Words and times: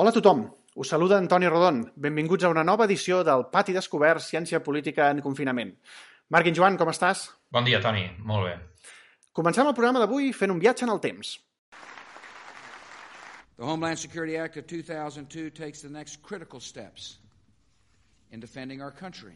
Hola 0.00 0.10
a 0.10 0.14
tothom, 0.14 0.44
us 0.76 0.90
saluda 0.92 1.16
Antoni 1.18 1.48
Rodon. 1.50 1.80
Benvinguts 1.96 2.44
a 2.44 2.48
una 2.52 2.62
nova 2.62 2.84
edició 2.86 3.24
del 3.26 3.40
Pati 3.50 3.72
Descobert 3.74 4.22
Ciència 4.22 4.60
Política 4.62 5.08
en 5.10 5.18
Confinament. 5.24 5.72
Marc 6.30 6.46
i 6.46 6.52
Joan, 6.54 6.76
com 6.78 6.92
estàs? 6.92 7.24
Bon 7.50 7.66
dia, 7.66 7.80
Toni. 7.82 8.04
Molt 8.22 8.46
bé. 8.46 8.52
Comencem 9.34 9.66
el 9.66 9.74
programa 9.74 9.98
d'avui 9.98 10.30
fent 10.30 10.54
un 10.54 10.62
viatge 10.62 10.86
en 10.86 10.94
el 10.94 11.02
temps. 11.02 11.32
The 13.56 13.66
Homeland 13.66 13.98
Security 13.98 14.38
Act 14.38 14.60
of 14.62 14.68
2002 14.68 15.50
takes 15.50 15.82
the 15.82 15.90
next 15.90 16.22
critical 16.22 16.60
steps 16.60 17.18
in 18.30 18.38
defending 18.38 18.80
our 18.80 18.92
country. 18.92 19.34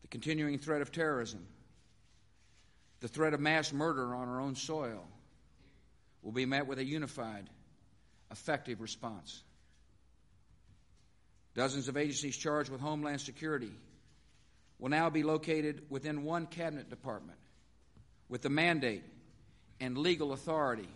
The 0.00 0.08
continuing 0.08 0.58
threat 0.58 0.80
of 0.80 0.90
terrorism, 0.90 1.46
the 3.00 3.08
threat 3.08 3.34
of 3.34 3.40
mass 3.40 3.74
murder 3.74 4.14
on 4.14 4.26
our 4.26 4.40
own 4.40 4.54
soil, 4.56 5.06
will 6.22 6.32
be 6.32 6.46
met 6.46 6.66
with 6.66 6.78
a 6.78 6.84
unified, 6.96 7.50
effective 8.30 8.80
response. 8.80 9.42
Dozens 11.54 11.88
of 11.88 11.96
agencies 11.96 12.36
charged 12.36 12.70
with 12.70 12.80
Homeland 12.80 13.20
Security 13.20 13.72
will 14.78 14.88
now 14.88 15.10
be 15.10 15.22
located 15.22 15.82
within 15.90 16.24
one 16.24 16.46
cabinet 16.46 16.88
department 16.88 17.38
with 18.28 18.42
the 18.42 18.48
mandate 18.48 19.02
and 19.80 19.98
legal 19.98 20.32
authority 20.32 20.88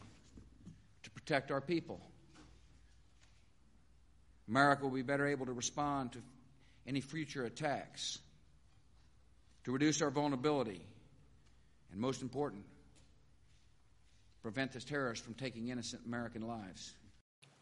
to 1.03 1.11
protect 1.11 1.51
our 1.51 1.61
people. 1.61 2.01
America 4.49 4.85
will 4.85 4.91
be 4.91 5.03
better 5.03 5.27
able 5.27 5.47
to 5.47 5.53
respond 5.53 6.13
to 6.13 6.19
any 6.87 7.01
future 7.01 7.45
attacks, 7.45 8.19
to 9.65 9.73
reduce 9.73 10.03
our 10.03 10.11
vulnerability, 10.11 10.81
and 11.91 12.01
most 12.01 12.23
important, 12.23 12.65
prevent 14.43 14.73
this 14.73 14.85
terrorist 14.85 15.25
from 15.25 15.35
taking 15.35 15.69
innocent 15.69 16.03
American 16.07 16.47
lives. 16.47 16.93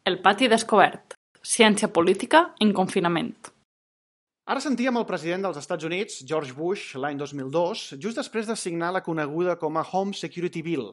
El 0.02 0.16
pati 0.18 0.48
descobert. 0.50 1.14
Ciència 1.46 1.86
política 1.94 2.38
en 2.64 2.72
confinament. 2.74 3.28
Ara 4.50 4.58
sentíem 4.64 4.96
el 4.98 5.04
president 5.06 5.44
dels 5.46 5.60
Estats 5.60 5.86
Units, 5.86 6.16
George 6.26 6.56
Bush, 6.56 6.96
l'any 6.98 7.20
2002, 7.20 7.84
just 8.02 8.18
després 8.18 8.48
de 8.50 8.56
signar 8.58 8.88
la 8.96 9.04
coneguda 9.06 9.54
com 9.60 9.78
a 9.78 9.84
Home 9.92 10.18
Security 10.18 10.64
Bill. 10.66 10.88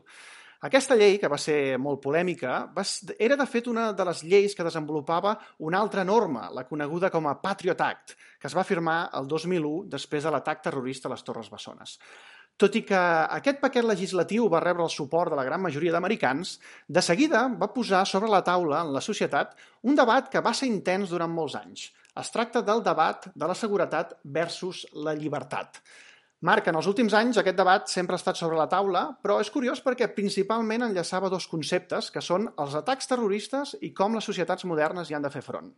Aquesta 0.67 0.95
llei, 0.99 1.13
que 1.15 1.29
va 1.31 1.38
ser 1.39 1.77
molt 1.79 2.02
polèmica, 2.03 2.65
va, 2.75 2.83
era 3.15 3.38
de 3.39 3.45
fet 3.47 3.69
una 3.71 3.93
de 3.95 4.05
les 4.09 4.25
lleis 4.27 4.55
que 4.55 4.65
desenvolupava 4.67 5.38
una 5.63 5.79
altra 5.79 6.03
norma, 6.03 6.49
la 6.52 6.65
coneguda 6.67 7.07
com 7.13 7.29
a 7.29 7.38
Patriot 7.39 7.79
Act, 7.85 8.17
que 8.41 8.49
es 8.49 8.55
va 8.57 8.65
firmar 8.67 8.97
el 9.15 9.30
2001 9.31 9.87
després 9.93 10.27
de 10.27 10.33
l'atac 10.35 10.59
terrorista 10.65 11.07
a 11.07 11.13
les 11.13 11.23
Torres 11.23 11.47
Bessones. 11.53 11.95
Tot 12.59 12.75
i 12.75 12.81
que 12.83 12.99
aquest 13.37 13.61
paquet 13.61 13.87
legislatiu 13.87 14.49
va 14.52 14.59
rebre 14.59 14.83
el 14.83 14.91
suport 14.91 15.31
de 15.31 15.39
la 15.39 15.45
gran 15.47 15.63
majoria 15.63 15.93
d'americans, 15.95 16.57
de 16.91 17.05
seguida 17.07 17.45
va 17.61 17.71
posar 17.71 18.03
sobre 18.03 18.27
la 18.27 18.43
taula 18.43 18.81
en 18.83 18.91
la 18.91 19.05
societat 19.05 19.55
un 19.87 19.95
debat 19.95 20.27
que 20.27 20.43
va 20.43 20.52
ser 20.52 20.67
intens 20.67 21.15
durant 21.15 21.31
molts 21.31 21.55
anys. 21.55 21.87
Es 22.19 22.35
tracta 22.35 22.59
del 22.67 22.83
debat 22.83 23.30
de 23.31 23.47
la 23.47 23.55
seguretat 23.55 24.17
versus 24.25 24.83
la 24.91 25.15
llibertat. 25.15 25.80
Marc, 26.48 26.70
en 26.72 26.78
els 26.80 26.88
últims 26.88 27.14
anys 27.20 27.38
aquest 27.42 27.58
debat 27.59 27.90
sempre 27.92 28.16
ha 28.16 28.22
estat 28.22 28.40
sobre 28.40 28.56
la 28.56 28.70
taula, 28.72 29.02
però 29.23 29.42
és 29.44 29.50
curiós 29.52 29.82
perquè 29.84 30.08
principalment 30.16 30.86
enllaçava 30.86 31.32
dos 31.32 31.50
conceptes, 31.52 32.08
que 32.16 32.23
són 32.23 32.48
els 32.64 32.78
atacs 32.80 33.12
terroristes 33.12 33.76
i 33.84 33.92
com 33.94 34.16
les 34.16 34.28
societats 34.32 34.64
modernes 34.64 35.10
hi 35.10 35.17
han 35.17 35.28
de 35.28 35.34
fer 35.34 35.44
front. 35.44 35.73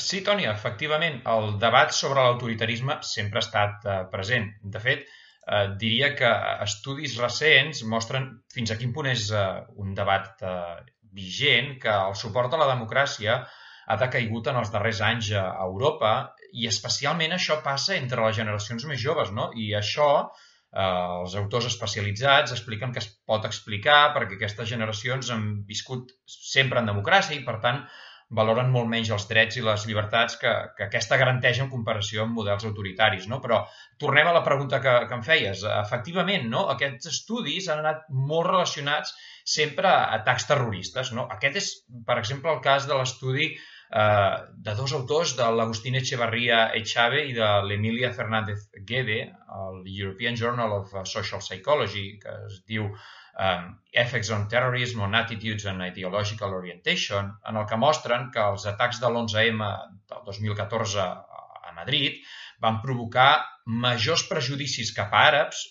Sí, 0.00 0.22
Toni, 0.24 0.46
efectivament, 0.48 1.18
el 1.28 1.58
debat 1.60 1.90
sobre 1.92 2.22
l'autoritarisme 2.22 3.00
sempre 3.04 3.42
ha 3.42 3.44
estat 3.44 3.88
present. 4.12 4.46
De 4.62 4.80
fet, 4.80 5.02
eh, 5.46 5.66
diria 5.80 6.14
que 6.16 6.30
estudis 6.64 7.18
recents 7.20 7.82
mostren 7.90 8.30
fins 8.54 8.72
a 8.72 8.78
quin 8.80 8.94
punt 8.94 9.10
és 9.10 9.28
eh, 9.30 9.44
un 9.82 9.94
debat 9.98 10.42
eh, 10.42 10.78
vigent, 11.16 11.76
que 11.82 11.92
el 11.92 12.16
suport 12.18 12.54
a 12.54 12.60
la 12.62 12.70
democràcia 12.72 13.40
ha 13.86 13.96
decaigut 14.00 14.50
en 14.50 14.58
els 14.62 14.72
darrers 14.74 15.00
anys 15.08 15.30
a 15.38 15.46
Europa 15.66 16.12
i 16.52 16.66
especialment 16.70 17.36
això 17.36 17.60
passa 17.64 17.96
entre 17.96 18.24
les 18.24 18.36
generacions 18.40 18.86
més 18.90 19.02
joves, 19.02 19.30
no? 19.36 19.50
I 19.54 19.68
això 19.78 20.08
eh, 20.22 20.82
els 20.82 21.36
autors 21.42 21.68
especialitzats 21.70 22.56
expliquen 22.56 22.92
que 22.96 23.04
es 23.04 23.08
pot 23.30 23.46
explicar 23.48 24.00
perquè 24.16 24.40
aquestes 24.40 24.68
generacions 24.72 25.30
han 25.30 25.46
viscut 25.70 26.12
sempre 26.26 26.82
en 26.82 26.92
democràcia 26.92 27.38
i, 27.38 27.44
per 27.46 27.60
tant, 27.62 27.84
valoren 28.38 28.72
molt 28.74 28.88
menys 28.90 29.12
els 29.14 29.28
drets 29.30 29.58
i 29.58 29.62
les 29.62 29.84
llibertats 29.86 30.34
que, 30.40 30.52
que 30.76 30.86
aquesta 30.88 31.18
garanteix 31.20 31.60
en 31.62 31.70
comparació 31.70 32.24
amb 32.24 32.34
models 32.40 32.66
autoritaris. 32.66 33.28
No? 33.30 33.38
Però 33.44 33.60
tornem 34.02 34.26
a 34.26 34.34
la 34.34 34.42
pregunta 34.46 34.80
que, 34.82 34.94
que 35.06 35.14
em 35.14 35.22
feies. 35.22 35.62
Efectivament, 35.76 36.48
no? 36.50 36.66
aquests 36.74 37.12
estudis 37.12 37.70
han 37.70 37.84
anat 37.84 38.02
molt 38.10 38.50
relacionats 38.50 39.14
sempre 39.46 39.92
a 39.92 40.10
atacs 40.18 40.48
terroristes. 40.50 41.14
No? 41.14 41.28
Aquest 41.36 41.62
és, 41.62 41.70
per 42.08 42.18
exemple, 42.18 42.50
el 42.50 42.62
cas 42.66 42.90
de 42.90 42.98
l'estudi 42.98 43.52
eh, 43.96 44.36
de 44.66 44.74
dos 44.74 44.92
autors, 44.92 45.34
de 45.38 45.48
l'Agustín 45.58 45.96
Echevarría 45.96 46.70
Echave 46.80 47.22
i 47.30 47.34
de 47.36 47.50
l'Emilia 47.68 48.12
Fernández 48.12 48.66
Guede, 48.88 49.20
el 49.60 49.84
European 49.86 50.36
Journal 50.36 50.72
of 50.80 50.96
Social 51.08 51.40
Psychology, 51.40 52.08
que 52.22 52.34
es 52.48 52.58
diu 52.68 52.90
um, 52.90 53.70
Effects 53.92 54.30
on 54.36 54.48
Terrorism 54.48 55.00
on 55.06 55.14
Attitudes 55.14 55.66
and 55.66 55.84
Ideological 55.86 56.54
Orientation, 56.54 57.32
en 57.48 57.56
el 57.56 57.66
que 57.66 57.80
mostren 57.80 58.30
que 58.34 58.42
els 58.42 58.66
atacs 58.68 59.00
de 59.00 59.08
l'11M 59.08 59.70
del 60.12 60.26
2014 60.28 61.06
a 61.06 61.72
Madrid 61.76 62.20
van 62.60 62.80
provocar 62.82 63.44
majors 63.66 64.26
prejudicis 64.28 64.92
cap 64.96 65.12
a 65.12 65.24
àrabs, 65.30 65.62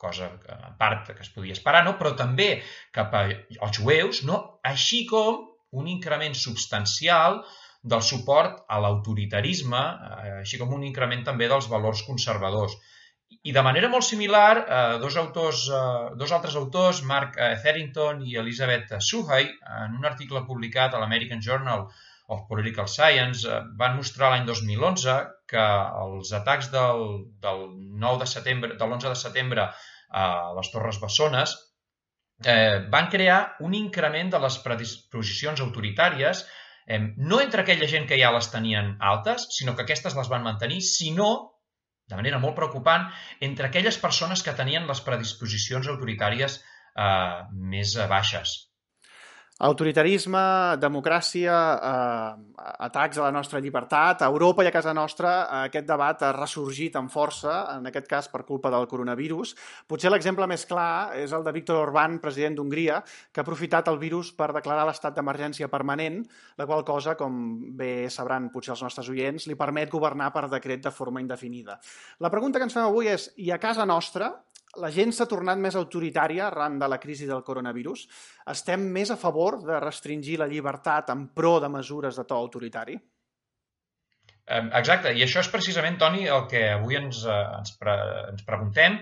cosa 0.00 0.30
que 0.40 0.52
en 0.56 0.76
part 0.80 1.10
que 1.12 1.22
es 1.24 1.32
podia 1.32 1.52
esperar, 1.56 1.84
no? 1.84 1.96
però 2.00 2.14
també 2.16 2.62
cap 2.96 3.12
als 3.16 3.76
jueus, 3.76 4.24
no? 4.24 4.40
així 4.64 5.04
com 5.08 5.49
un 5.70 5.88
increment 5.88 6.34
substancial 6.34 7.40
del 7.82 8.02
suport 8.02 8.64
a 8.68 8.78
l'autoritarisme, 8.82 9.80
eh, 9.80 10.32
així 10.42 10.58
com 10.60 10.72
un 10.76 10.84
increment 10.84 11.22
també 11.24 11.48
dels 11.48 11.68
valors 11.72 12.02
conservadors. 12.06 12.76
I 13.46 13.54
de 13.56 13.62
manera 13.62 13.88
molt 13.88 14.04
similar, 14.04 14.58
eh, 14.58 14.98
dos, 15.00 15.16
autors, 15.16 15.68
eh, 15.70 16.14
dos 16.16 16.32
altres 16.32 16.56
autors, 16.56 17.02
Mark 17.02 17.38
Etherington 17.38 18.22
i 18.26 18.36
Elizabeth 18.36 18.96
Suhey, 19.00 19.48
en 19.82 19.96
un 19.96 20.04
article 20.04 20.44
publicat 20.46 20.94
a 20.94 20.98
l'American 20.98 21.40
Journal 21.40 21.86
of 22.28 22.42
Political 22.48 22.88
Science, 22.88 23.48
van 23.78 23.96
mostrar 23.96 24.30
l'any 24.30 24.44
2011 24.46 25.16
que 25.50 25.64
els 26.02 26.32
atacs 26.32 26.70
del, 26.70 27.06
del 27.40 27.64
9 28.04 28.20
de 28.24 28.26
setembre, 28.26 28.76
de 28.76 28.86
l'11 28.86 29.08
de 29.08 29.18
setembre 29.22 29.70
a 30.10 30.26
les 30.58 30.70
Torres 30.70 31.00
Bessones 31.00 31.56
eh, 32.44 32.86
van 32.88 33.08
crear 33.12 33.56
un 33.60 33.74
increment 33.74 34.32
de 34.32 34.40
les 34.42 34.58
predisposicions 34.64 35.60
autoritàries 35.60 36.44
eh, 36.86 37.00
no 37.16 37.40
entre 37.40 37.62
aquella 37.62 37.88
gent 37.90 38.08
que 38.08 38.18
ja 38.20 38.32
les 38.34 38.50
tenien 38.52 38.96
altes, 39.12 39.48
sinó 39.56 39.76
que 39.76 39.86
aquestes 39.86 40.16
les 40.16 40.30
van 40.32 40.46
mantenir, 40.46 40.80
sinó 40.82 41.30
de 42.10 42.18
manera 42.18 42.40
molt 42.42 42.56
preocupant 42.56 43.06
entre 43.40 43.68
aquelles 43.68 43.98
persones 44.02 44.42
que 44.42 44.56
tenien 44.58 44.88
les 44.88 45.02
predisposicions 45.06 45.88
autoritàries 45.92 46.58
eh, 46.60 47.46
més 47.52 47.94
baixes. 48.10 48.69
Autoritarisme, 49.60 50.40
democràcia, 50.80 51.54
eh, 51.76 52.64
atacs 52.86 53.18
a 53.18 53.26
la 53.26 53.30
nostra 53.30 53.60
llibertat, 53.60 54.22
a 54.22 54.28
Europa 54.32 54.64
i 54.64 54.68
a 54.68 54.72
casa 54.72 54.94
nostra 54.96 55.32
aquest 55.66 55.84
debat 55.86 56.22
ha 56.22 56.32
ressorgit 56.32 56.96
amb 56.96 57.12
força, 57.12 57.76
en 57.76 57.84
aquest 57.86 58.08
cas 58.08 58.28
per 58.32 58.46
culpa 58.48 58.70
del 58.70 58.88
coronavirus. 58.88 59.54
Potser 59.86 60.10
l'exemple 60.10 60.46
més 60.46 60.64
clar 60.64 61.12
és 61.14 61.32
el 61.32 61.44
de 61.44 61.52
Víctor 61.52 61.76
Orbán, 61.76 62.20
president 62.20 62.56
d'Hongria, 62.56 63.02
que 63.30 63.40
ha 63.40 63.44
aprofitat 63.44 63.88
el 63.88 63.98
virus 63.98 64.32
per 64.32 64.54
declarar 64.54 64.86
l'estat 64.86 65.14
d'emergència 65.14 65.68
permanent, 65.68 66.24
la 66.56 66.64
qual 66.64 66.82
cosa, 66.82 67.14
com 67.14 67.76
bé 67.76 68.08
sabran 68.08 68.48
potser 68.48 68.72
els 68.72 68.82
nostres 68.82 69.10
oients, 69.10 69.46
li 69.46 69.60
permet 69.60 69.90
governar 69.90 70.32
per 70.32 70.48
decret 70.48 70.88
de 70.88 70.90
forma 70.90 71.20
indefinida. 71.20 71.78
La 72.18 72.30
pregunta 72.30 72.58
que 72.58 72.64
ens 72.64 72.72
fem 72.72 72.88
avui 72.88 73.12
és, 73.12 73.28
i 73.36 73.52
a 73.52 73.58
casa 73.60 73.84
nostra, 73.84 74.32
la 74.78 74.90
gent 74.94 75.10
s'ha 75.12 75.26
tornat 75.26 75.58
més 75.58 75.76
autoritària 75.78 76.46
arran 76.46 76.78
de 76.78 76.88
la 76.88 77.00
crisi 77.02 77.26
del 77.26 77.42
coronavirus? 77.46 78.06
Estem 78.52 78.86
més 78.94 79.10
a 79.10 79.18
favor 79.18 79.58
de 79.64 79.80
restringir 79.82 80.38
la 80.38 80.50
llibertat 80.50 81.10
en 81.10 81.28
pro 81.34 81.58
de 81.60 81.72
mesures 81.72 82.16
de 82.16 82.24
to 82.24 82.38
autoritari? 82.38 83.00
Exacte, 84.50 85.12
i 85.14 85.22
això 85.22 85.38
és 85.44 85.48
precisament, 85.50 85.96
Toni, 85.98 86.24
el 86.26 86.48
que 86.50 86.62
avui 86.72 86.96
ens, 86.98 87.20
eh, 87.22 87.34
ens, 87.58 87.70
pre 87.78 87.92
ens 88.32 88.42
preguntem 88.46 88.96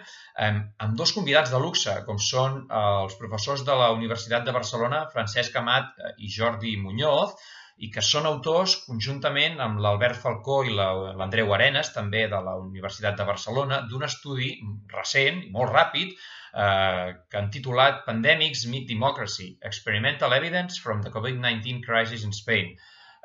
amb 0.45 0.99
dos 0.99 1.15
convidats 1.17 1.53
de 1.55 1.61
luxe, 1.63 1.95
com 2.05 2.19
són 2.21 2.59
els 2.69 3.17
professors 3.17 3.65
de 3.65 3.77
la 3.81 3.89
Universitat 3.97 4.45
de 4.45 4.53
Barcelona, 4.53 5.07
Francesc 5.15 5.57
Amat 5.57 5.97
i 6.19 6.29
Jordi 6.35 6.77
Muñoz, 6.77 7.33
i 7.79 7.91
que 7.95 8.03
són 8.03 8.27
autors, 8.27 8.75
conjuntament 8.89 9.61
amb 9.63 9.79
l'Albert 9.83 10.19
Falcó 10.19 10.59
i 10.67 10.75
l'Andreu 10.75 11.53
Arenas, 11.55 11.93
també 11.95 12.25
de 12.31 12.41
la 12.43 12.57
Universitat 12.59 13.17
de 13.21 13.27
Barcelona, 13.29 13.81
d'un 13.91 14.07
estudi 14.07 14.51
recent 14.95 15.43
i 15.47 15.53
molt 15.55 15.73
ràpid 15.75 16.13
eh, 16.13 17.15
que 17.31 17.41
han 17.41 17.51
titulat 17.55 18.05
Pandemics 18.07 18.67
Meet 18.73 18.89
Democracy, 18.91 19.53
Experimental 19.73 20.35
Evidence 20.35 20.83
from 20.83 21.03
the 21.03 21.15
COVID-19 21.15 21.85
Crisis 21.87 22.25
in 22.27 22.35
Spain. 22.35 22.75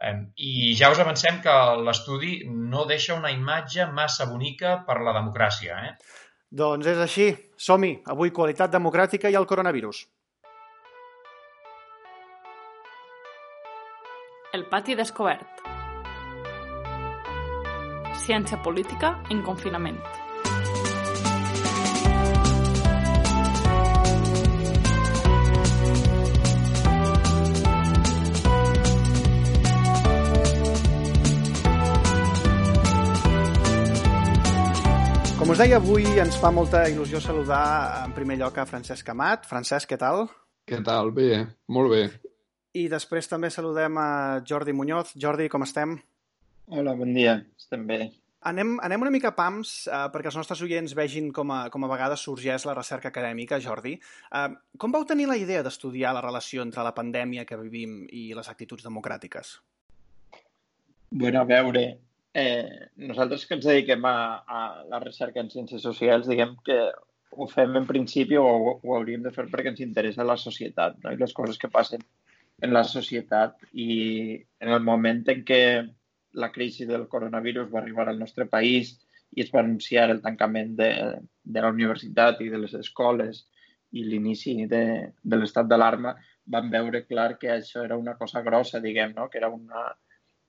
I 0.03 0.73
ja 0.75 0.89
us 0.91 0.99
avancem 0.99 1.37
que 1.43 1.53
l'estudi 1.79 2.33
no 2.49 2.83
deixa 2.89 3.15
una 3.15 3.31
imatge 3.31 3.85
massa 3.99 4.27
bonica 4.27 4.81
per 4.87 4.97
la 4.99 5.13
democràcia. 5.15 5.77
Eh? 5.87 6.23
Doncs 6.51 6.89
és 6.91 6.99
així. 7.05 7.29
Som-hi. 7.55 7.93
Avui 8.11 8.33
qualitat 8.35 8.73
democràtica 8.73 9.31
i 9.31 9.37
el 9.39 9.47
coronavirus. 9.47 10.03
El 14.53 14.67
pati 14.69 14.93
descobert. 14.93 15.63
Ciència 18.21 18.59
política 18.61 19.09
en 19.33 19.39
confinament. 19.41 19.95
Com 35.39 35.49
us 35.49 35.63
deia, 35.63 35.79
avui 35.79 36.05
ens 36.21 36.37
fa 36.37 36.51
molta 36.53 36.83
il·lusió 36.91 37.17
saludar 37.25 38.03
en 38.03 38.13
primer 38.13 38.37
lloc 38.43 38.61
a 38.61 38.67
Francesc 38.69 39.09
Amat. 39.15 39.49
Francesc, 39.49 39.89
què 39.89 39.97
tal? 39.97 40.27
Què 40.69 40.77
tal? 40.85 41.09
Bé, 41.17 41.41
molt 41.73 41.89
bé. 41.95 42.03
I 42.73 42.87
després 42.89 43.29
també 43.29 43.51
saludem 43.53 43.97
a 44.01 44.41
Jordi 44.49 44.73
Muñoz. 44.73 45.13
Jordi, 45.19 45.45
com 45.49 45.61
estem? 45.61 45.93
Hola, 46.73 46.95
bon 46.97 47.11
dia. 47.13 47.35
Estem 47.59 47.83
bé. 47.85 47.99
Anem, 48.49 48.73
anem 48.83 49.03
una 49.05 49.11
mica 49.13 49.31
pams 49.37 49.85
eh, 49.87 49.99
perquè 50.11 50.31
els 50.31 50.37
nostres 50.39 50.63
oients 50.65 50.95
vegin 50.97 51.29
com 51.35 51.51
a, 51.53 51.59
com 51.71 51.85
a 51.85 51.89
vegades 51.91 52.23
sorgeix 52.25 52.65
la 52.67 52.73
recerca 52.75 53.11
acadèmica, 53.13 53.59
Jordi. 53.61 53.93
Eh, 54.39 54.47
com 54.81 54.95
vau 54.95 55.05
tenir 55.07 55.29
la 55.29 55.37
idea 55.39 55.61
d'estudiar 55.63 56.15
la 56.17 56.23
relació 56.25 56.65
entre 56.65 56.83
la 56.83 56.95
pandèmia 56.97 57.45
que 57.45 57.59
vivim 57.61 58.01
i 58.09 58.25
les 58.35 58.49
actituds 58.49 58.83
democràtiques? 58.89 59.53
Bueno, 61.13 61.43
a 61.43 61.47
veure, 61.47 61.85
eh, 62.33 62.89
nosaltres 63.05 63.45
que 63.45 63.59
ens 63.59 63.69
dediquem 63.69 64.09
a, 64.09 64.17
a 64.41 64.65
la 64.89 64.99
recerca 65.05 65.45
en 65.45 65.53
ciències 65.53 65.85
socials, 65.85 66.25
diguem 66.27 66.57
que 66.65 66.81
ho 67.37 67.47
fem 67.53 67.77
en 67.77 67.85
principi 67.85 68.41
o 68.41 68.49
ho, 68.49 68.75
ho 68.81 68.97
hauríem 68.97 69.23
de 69.29 69.31
fer 69.35 69.45
perquè 69.53 69.71
ens 69.71 69.85
interessa 69.85 70.25
la 70.25 70.41
societat 70.41 70.97
no? 71.05 71.13
i 71.13 71.21
les 71.21 71.37
coses 71.37 71.61
que 71.61 71.69
passen 71.69 72.01
en 72.63 72.73
la 72.73 72.83
societat 72.87 73.57
i 73.73 73.89
en 74.63 74.69
el 74.71 74.83
moment 74.83 75.23
en 75.33 75.41
què 75.47 75.63
la 76.43 76.51
crisi 76.51 76.85
del 76.89 77.07
coronavirus 77.11 77.71
va 77.73 77.81
arribar 77.81 78.07
al 78.09 78.21
nostre 78.21 78.45
país 78.49 78.93
i 79.35 79.43
es 79.43 79.51
va 79.53 79.61
anunciar 79.61 80.09
el 80.13 80.21
tancament 80.21 80.75
de, 80.77 80.91
de 81.43 81.63
la 81.65 81.71
universitat 81.73 82.41
i 82.41 82.49
de 82.53 82.61
les 82.61 82.75
escoles 82.79 83.43
i 83.93 84.05
l'inici 84.07 84.55
de, 84.69 84.85
de 85.21 85.37
l'estat 85.37 85.67
d'alarma, 85.69 86.15
vam 86.53 86.71
veure 86.73 87.03
clar 87.05 87.33
que 87.41 87.51
això 87.53 87.83
era 87.85 87.97
una 87.97 88.15
cosa 88.17 88.41
grossa, 88.45 88.81
diguem, 88.81 89.13
no? 89.17 89.27
que 89.29 89.37
era 89.41 89.51
una, 89.53 89.83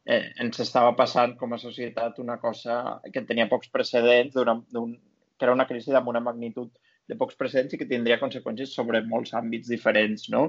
eh, 0.06 0.30
ens 0.40 0.60
estava 0.64 0.94
passant 0.96 1.36
com 1.40 1.52
a 1.52 1.60
societat 1.60 2.22
una 2.22 2.38
cosa 2.40 3.00
que 3.12 3.24
tenia 3.28 3.50
pocs 3.50 3.70
precedents, 3.74 4.38
un, 4.80 4.96
que 5.36 5.46
era 5.48 5.56
una 5.56 5.68
crisi 5.68 5.92
amb 5.92 6.08
una 6.14 6.24
magnitud 6.24 6.72
de 7.08 7.18
pocs 7.20 7.36
precedents 7.36 7.74
i 7.74 7.80
que 7.80 7.90
tindria 7.90 8.20
conseqüències 8.22 8.72
sobre 8.72 9.02
molts 9.04 9.34
àmbits 9.36 9.68
diferents. 9.68 10.30
No? 10.32 10.46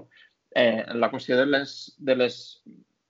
Eh, 0.55 0.83
la 0.95 1.09
qüestió 1.11 1.37
de 1.37 1.45
les, 1.49 1.71
de 1.97 2.15
les 2.15 2.35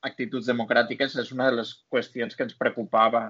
actituds 0.09 0.47
democràtiques 0.49 1.17
és 1.21 1.31
una 1.33 1.49
de 1.49 1.59
les 1.59 1.73
qüestions 1.93 2.37
que 2.37 2.45
ens 2.47 2.57
preocupava 2.57 3.25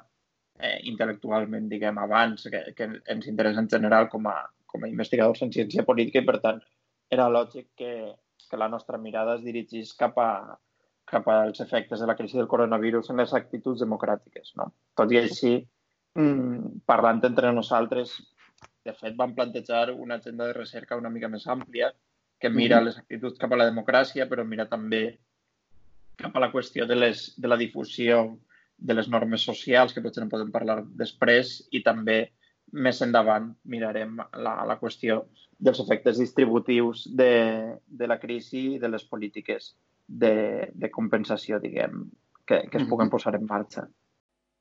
eh, 0.59 0.77
intel·lectualment, 0.91 1.67
diguem, 1.71 1.99
abans, 1.99 2.47
que, 2.51 2.61
que 2.77 2.89
ens 3.11 3.27
interessa 3.31 3.63
en 3.63 3.71
general 3.71 4.07
com 4.11 4.29
a, 4.31 4.37
com 4.71 4.83
a 4.83 4.91
investigadors 4.91 5.43
en 5.43 5.51
ciència 5.55 5.87
política 5.87 6.23
i, 6.23 6.27
per 6.27 6.39
tant, 6.43 6.61
era 7.11 7.27
lògic 7.31 7.73
que, 7.81 7.91
que 8.49 8.59
la 8.61 8.69
nostra 8.71 8.99
mirada 9.01 9.35
es 9.35 9.43
dirigís 9.43 9.91
cap 9.99 10.17
a, 10.21 10.31
cap 11.05 11.27
als 11.29 11.61
efectes 11.61 11.99
de 11.99 12.07
la 12.07 12.15
crisi 12.15 12.37
del 12.37 12.49
coronavirus 12.51 13.11
en 13.11 13.21
les 13.21 13.33
actituds 13.37 13.83
democràtiques. 13.83 14.55
No? 14.59 14.71
Tot 14.97 15.11
i 15.13 15.19
així, 15.21 15.53
mmm, 16.17 16.81
parlant 16.89 17.21
entre 17.29 17.51
nosaltres, 17.53 18.15
de 18.85 18.93
fet, 18.93 19.15
vam 19.17 19.33
plantejar 19.37 19.89
una 19.93 20.19
agenda 20.21 20.47
de 20.47 20.57
recerca 20.57 20.97
una 20.97 21.11
mica 21.13 21.29
més 21.29 21.47
àmplia 21.51 21.91
que 22.45 22.53
mira 22.53 22.81
les 22.83 22.97
actituds 22.99 23.39
cap 23.41 23.53
a 23.55 23.57
la 23.57 23.65
democràcia, 23.65 24.27
però 24.29 24.43
mira 24.45 24.67
també 24.69 25.17
cap 26.21 26.35
a 26.37 26.43
la 26.43 26.51
qüestió 26.53 26.85
de, 26.85 26.97
les, 26.99 27.31
de 27.41 27.49
la 27.49 27.57
difusió 27.57 28.19
de 28.77 28.93
les 28.93 29.09
normes 29.09 29.41
socials, 29.49 29.95
que 29.95 30.03
potser 30.03 30.21
en 30.21 30.29
podem 30.29 30.51
parlar 30.53 30.83
després, 30.99 31.57
i 31.73 31.81
també 31.81 32.19
més 32.85 33.01
endavant 33.01 33.49
mirarem 33.71 34.19
la, 34.45 34.53
la 34.69 34.77
qüestió 34.77 35.23
dels 35.57 35.81
efectes 35.81 36.19
distributius 36.21 37.07
de, 37.17 37.31
de 37.87 38.09
la 38.11 38.19
crisi 38.21 38.75
i 38.75 38.79
de 38.83 38.91
les 38.93 39.05
polítiques 39.09 39.73
de, 40.05 40.69
de 40.73 40.91
compensació, 40.93 41.57
diguem, 41.63 42.05
que, 42.45 42.65
que 42.69 42.81
es 42.81 42.89
puguen 42.89 43.09
posar 43.09 43.33
en 43.39 43.49
marxa. 43.49 43.87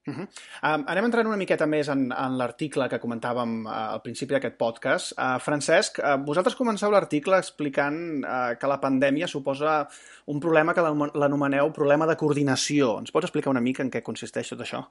Uh 0.06 0.15
-huh. 0.15 0.27
um, 0.62 0.85
anem 0.87 1.05
entrant 1.05 1.27
una 1.27 1.37
miqueta 1.41 1.67
més 1.67 1.89
en, 1.89 2.12
en 2.12 2.37
l'article 2.37 2.89
que 2.89 3.01
comentàvem 3.01 3.65
uh, 3.65 3.73
al 3.95 4.03
principi 4.03 4.35
d'aquest 4.35 4.59
podcast. 4.59 5.15
Uh, 5.17 5.39
Francesc, 5.41 5.99
uh, 5.99 6.19
vosaltres 6.27 6.56
comenceu 6.56 6.91
l'article 6.91 7.39
explicant 7.39 7.97
uh, 8.21 8.53
que 8.61 8.67
la 8.69 8.81
pandèmia 8.81 9.27
suposa 9.27 9.89
un 10.27 10.41
problema 10.41 10.75
que 10.75 10.85
l'anomeneu 11.15 11.73
problema 11.73 12.06
de 12.06 12.17
coordinació. 12.17 12.99
Ens 12.99 13.11
pots 13.11 13.25
explicar 13.25 13.51
una 13.51 13.65
mica 13.65 13.83
en 13.83 13.91
què 13.91 14.03
consisteix 14.03 14.49
tot 14.49 14.61
això? 14.61 14.85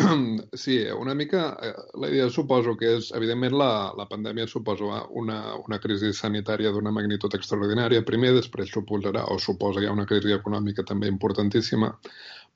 Sí, 0.52 0.84
una 0.98 1.14
mica 1.14 1.58
la 1.94 2.08
idea 2.08 2.28
suposo 2.30 2.76
que 2.76 2.96
és, 2.96 3.10
evidentment, 3.16 3.54
la, 3.58 3.92
la 3.96 4.06
pandèmia 4.10 4.46
suposa 4.46 5.04
una, 5.10 5.56
una 5.66 5.78
crisi 5.78 6.12
sanitària 6.16 6.72
d'una 6.72 6.92
magnitud 6.94 7.34
extraordinària. 7.36 8.04
Primer, 8.06 8.32
després 8.36 8.72
suposarà, 8.72 9.26
o 9.32 9.38
suposa 9.38 9.82
ja 9.84 9.92
una 9.92 10.06
crisi 10.06 10.32
econòmica 10.36 10.86
també 10.86 11.10
importantíssima. 11.12 11.92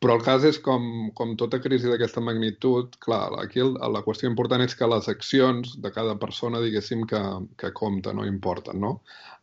Però 0.05 0.19
el 0.19 0.25
cas 0.25 0.43
és 0.45 0.59
com, 0.61 0.89
com 1.17 1.31
tota 1.41 1.57
crisi 1.65 1.89
d'aquesta 1.89 2.21
magnitud, 2.21 2.99
clar, 3.01 3.31
aquí 3.41 3.63
el, 3.65 3.71
la 3.95 4.03
qüestió 4.05 4.29
important 4.29 4.61
és 4.61 4.77
que 4.77 4.89
les 4.93 5.09
accions 5.09 5.79
de 5.81 5.93
cada 5.95 6.19
persona, 6.21 6.61
diguéssim, 6.61 7.07
que, 7.09 7.23
que 7.61 7.71
compten 7.79 8.21
no 8.21 8.27
importen, 8.29 8.83
no? 8.83 8.99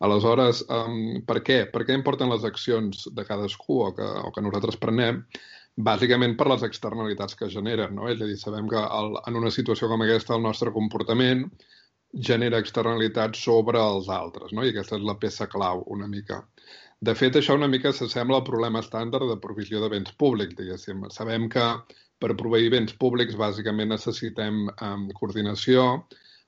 Aleshores, 0.06 0.62
um, 0.70 1.00
per 1.26 1.40
què? 1.48 1.64
Per 1.72 1.82
què 1.88 1.96
importen 1.98 2.30
les 2.30 2.46
accions 2.46 3.08
de 3.16 3.26
cadascú 3.26 3.80
o 3.88 3.90
que, 3.96 4.06
o 4.22 4.30
que 4.30 4.46
nosaltres 4.46 4.78
prenem? 4.84 5.24
bàsicament 5.76 6.34
per 6.36 6.48
les 6.50 6.62
externalitats 6.66 7.36
que 7.38 7.48
generen. 7.48 7.94
No? 7.96 8.08
És 8.12 8.20
a 8.20 8.28
dir, 8.28 8.36
sabem 8.38 8.68
que 8.68 8.80
el, 9.00 9.16
en 9.28 9.38
una 9.40 9.50
situació 9.50 9.88
com 9.88 10.04
aquesta 10.04 10.36
el 10.36 10.44
nostre 10.44 10.72
comportament 10.74 11.46
genera 12.28 12.60
externalitats 12.60 13.40
sobre 13.40 13.80
els 13.80 14.08
altres, 14.12 14.52
no? 14.52 14.64
i 14.64 14.72
aquesta 14.72 14.98
és 14.98 15.06
la 15.08 15.16
peça 15.20 15.48
clau 15.48 15.84
una 15.96 16.08
mica. 16.08 16.42
De 17.02 17.14
fet, 17.18 17.34
això 17.38 17.56
una 17.58 17.66
mica 17.70 17.90
s'assembla 17.90 18.38
al 18.38 18.46
problema 18.46 18.80
estàndard 18.84 19.26
de 19.26 19.38
provisió 19.42 19.80
de 19.82 19.88
béns 19.90 20.12
públics, 20.22 20.54
diguéssim. 20.58 21.02
Sabem 21.10 21.48
que 21.50 21.64
per 22.22 22.36
proveir 22.38 22.70
béns 22.70 22.94
públics 23.04 23.38
bàsicament 23.40 23.90
necessitem 23.90 24.68
um, 24.70 25.08
coordinació, 25.18 25.86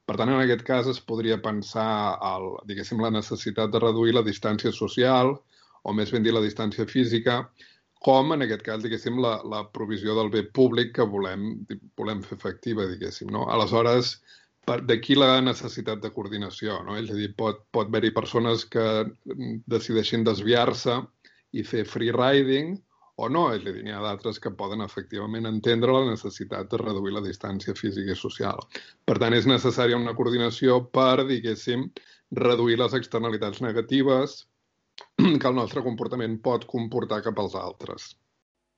per 0.06 0.18
tant, 0.20 0.30
en 0.30 0.42
aquest 0.44 0.62
cas 0.68 0.88
es 0.92 1.00
podria 1.10 1.40
pensar 1.42 1.88
el, 2.30 2.50
diguéssim, 2.70 3.02
la 3.02 3.10
necessitat 3.10 3.72
de 3.72 3.80
reduir 3.82 4.14
la 4.14 4.22
distància 4.26 4.70
social, 4.78 5.32
o 5.82 5.94
més 5.96 6.12
ben 6.14 6.22
dir 6.22 6.34
la 6.36 6.44
distància 6.44 6.86
física, 6.86 7.40
com, 8.04 8.34
en 8.36 8.44
aquest 8.44 8.62
cas, 8.66 8.82
diguéssim, 8.84 9.18
la, 9.24 9.38
la 9.48 9.62
provisió 9.78 10.14
del 10.18 10.30
bé 10.34 10.44
públic 10.58 10.92
que 10.98 11.08
volem, 11.16 11.48
volem 11.98 12.20
fer 12.28 12.36
efectiva, 12.36 12.86
diguéssim. 12.90 13.32
No? 13.32 13.46
Aleshores, 13.56 14.18
d'aquí 14.66 15.16
la 15.18 15.40
necessitat 15.44 16.00
de 16.02 16.10
coordinació. 16.14 16.80
No? 16.86 16.96
És 17.00 17.10
a 17.10 17.18
dir, 17.18 17.30
pot, 17.36 17.64
pot 17.74 17.90
haver-hi 17.90 18.12
persones 18.16 18.64
que 18.64 18.86
decideixin 19.70 20.24
desviar-se 20.24 21.00
i 21.54 21.64
fer 21.66 21.84
free 21.88 22.14
riding 22.14 22.74
o 23.16 23.28
no. 23.28 23.44
És 23.54 23.62
a 23.62 23.72
dir, 23.72 23.84
n'hi 23.84 23.94
ha 23.94 24.02
d'altres 24.04 24.40
que 24.42 24.54
poden 24.58 24.82
efectivament 24.84 25.46
entendre 25.50 25.94
la 25.94 26.08
necessitat 26.10 26.70
de 26.72 26.80
reduir 26.82 27.14
la 27.14 27.24
distància 27.26 27.76
física 27.78 28.16
i 28.16 28.18
social. 28.18 28.64
Per 29.04 29.18
tant, 29.22 29.36
és 29.36 29.46
necessària 29.50 30.00
una 30.00 30.16
coordinació 30.18 30.80
per, 30.96 31.26
diguéssim, 31.28 31.86
reduir 32.34 32.80
les 32.80 32.96
externalitats 32.98 33.62
negatives, 33.62 34.42
que 35.40 35.48
el 35.48 35.56
nostre 35.56 35.82
comportament 35.86 36.40
pot 36.42 36.66
comportar 36.70 37.22
cap 37.22 37.38
als 37.38 37.54
altres. 37.58 38.14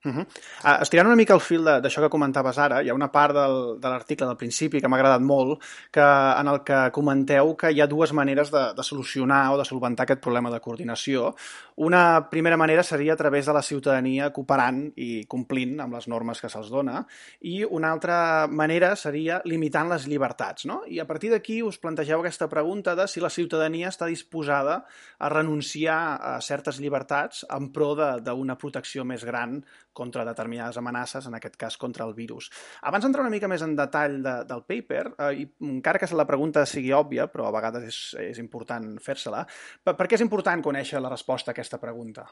Uh 0.06 0.12
-huh. 0.12 0.26
uh, 0.64 0.82
estirant 0.82 1.08
una 1.08 1.16
mica 1.16 1.34
el 1.34 1.40
fil 1.40 1.64
d'això 1.64 2.00
que 2.02 2.08
comentaves 2.08 2.58
ara, 2.58 2.82
hi 2.82 2.88
ha 2.90 2.94
una 2.94 3.10
part 3.10 3.34
del, 3.34 3.80
de 3.80 3.88
l'article 3.88 4.26
del 4.26 4.36
principi 4.36 4.80
que 4.80 4.88
m'ha 4.88 4.96
agradat 4.96 5.20
molt, 5.20 5.62
que, 5.90 6.00
en 6.40 6.46
el 6.46 6.62
que 6.62 6.90
comenteu 6.92 7.56
que 7.56 7.72
hi 7.72 7.80
ha 7.80 7.86
dues 7.86 8.12
maneres 8.12 8.50
de, 8.50 8.72
de 8.76 8.82
solucionar 8.82 9.52
o 9.52 9.58
de 9.58 9.64
solventar 9.64 10.04
aquest 10.04 10.20
problema 10.20 10.50
de 10.50 10.60
coordinació. 10.60 11.34
Una 11.76 12.30
primera 12.30 12.56
manera 12.56 12.82
seria 12.82 13.14
a 13.14 13.16
través 13.16 13.46
de 13.46 13.52
la 13.52 13.62
ciutadania 13.62 14.30
cooperant 14.30 14.92
i 14.96 15.26
complint 15.26 15.80
amb 15.80 15.94
les 15.94 16.06
normes 16.08 16.40
que 16.40 16.48
se'ls 16.48 16.70
dona, 16.70 17.04
i 17.40 17.64
una 17.64 17.90
altra 17.90 18.46
manera 18.46 18.94
seria 18.96 19.40
limitant 19.44 19.88
les 19.88 20.06
llibertats. 20.06 20.66
No? 20.66 20.82
I 20.86 21.00
a 21.00 21.06
partir 21.06 21.30
d'aquí 21.30 21.62
us 21.62 21.78
plantegeu 21.78 22.20
aquesta 22.20 22.48
pregunta 22.48 22.94
de 22.94 23.08
si 23.08 23.20
la 23.20 23.30
ciutadania 23.30 23.88
està 23.88 24.06
disposada 24.06 24.84
a 25.18 25.28
renunciar 25.28 25.98
a 26.16 26.40
certes 26.40 26.78
llibertats 26.78 27.44
en 27.50 27.72
pro 27.72 27.94
d'una 27.96 28.56
protecció 28.56 29.04
més 29.04 29.24
gran 29.24 29.64
contra 29.96 30.26
determinades 30.28 30.76
amenaces, 30.80 31.26
en 31.26 31.38
aquest 31.38 31.56
cas 31.60 31.78
contra 31.80 32.04
el 32.06 32.14
virus. 32.18 32.50
Abans 32.82 33.06
d'entrar 33.06 33.24
una 33.24 33.32
mica 33.32 33.48
més 33.50 33.64
en 33.64 33.76
detall 33.78 34.20
de, 34.24 34.36
del 34.48 34.66
paper, 34.68 35.04
eh, 35.16 35.32
i 35.42 35.48
encara 35.72 36.02
que 36.02 36.10
la 36.16 36.28
pregunta 36.28 36.66
sigui 36.68 36.92
òbvia, 36.96 37.30
però 37.32 37.48
a 37.48 37.56
vegades 37.56 37.88
és, 37.88 38.02
és 38.32 38.42
important 38.42 38.92
fer-se-la, 39.02 39.46
per, 39.82 39.96
per 39.96 40.06
què 40.06 40.20
és 40.20 40.26
important 40.26 40.62
conèixer 40.64 41.02
la 41.02 41.12
resposta 41.12 41.52
a 41.52 41.56
aquesta 41.56 41.80
pregunta? 41.82 42.28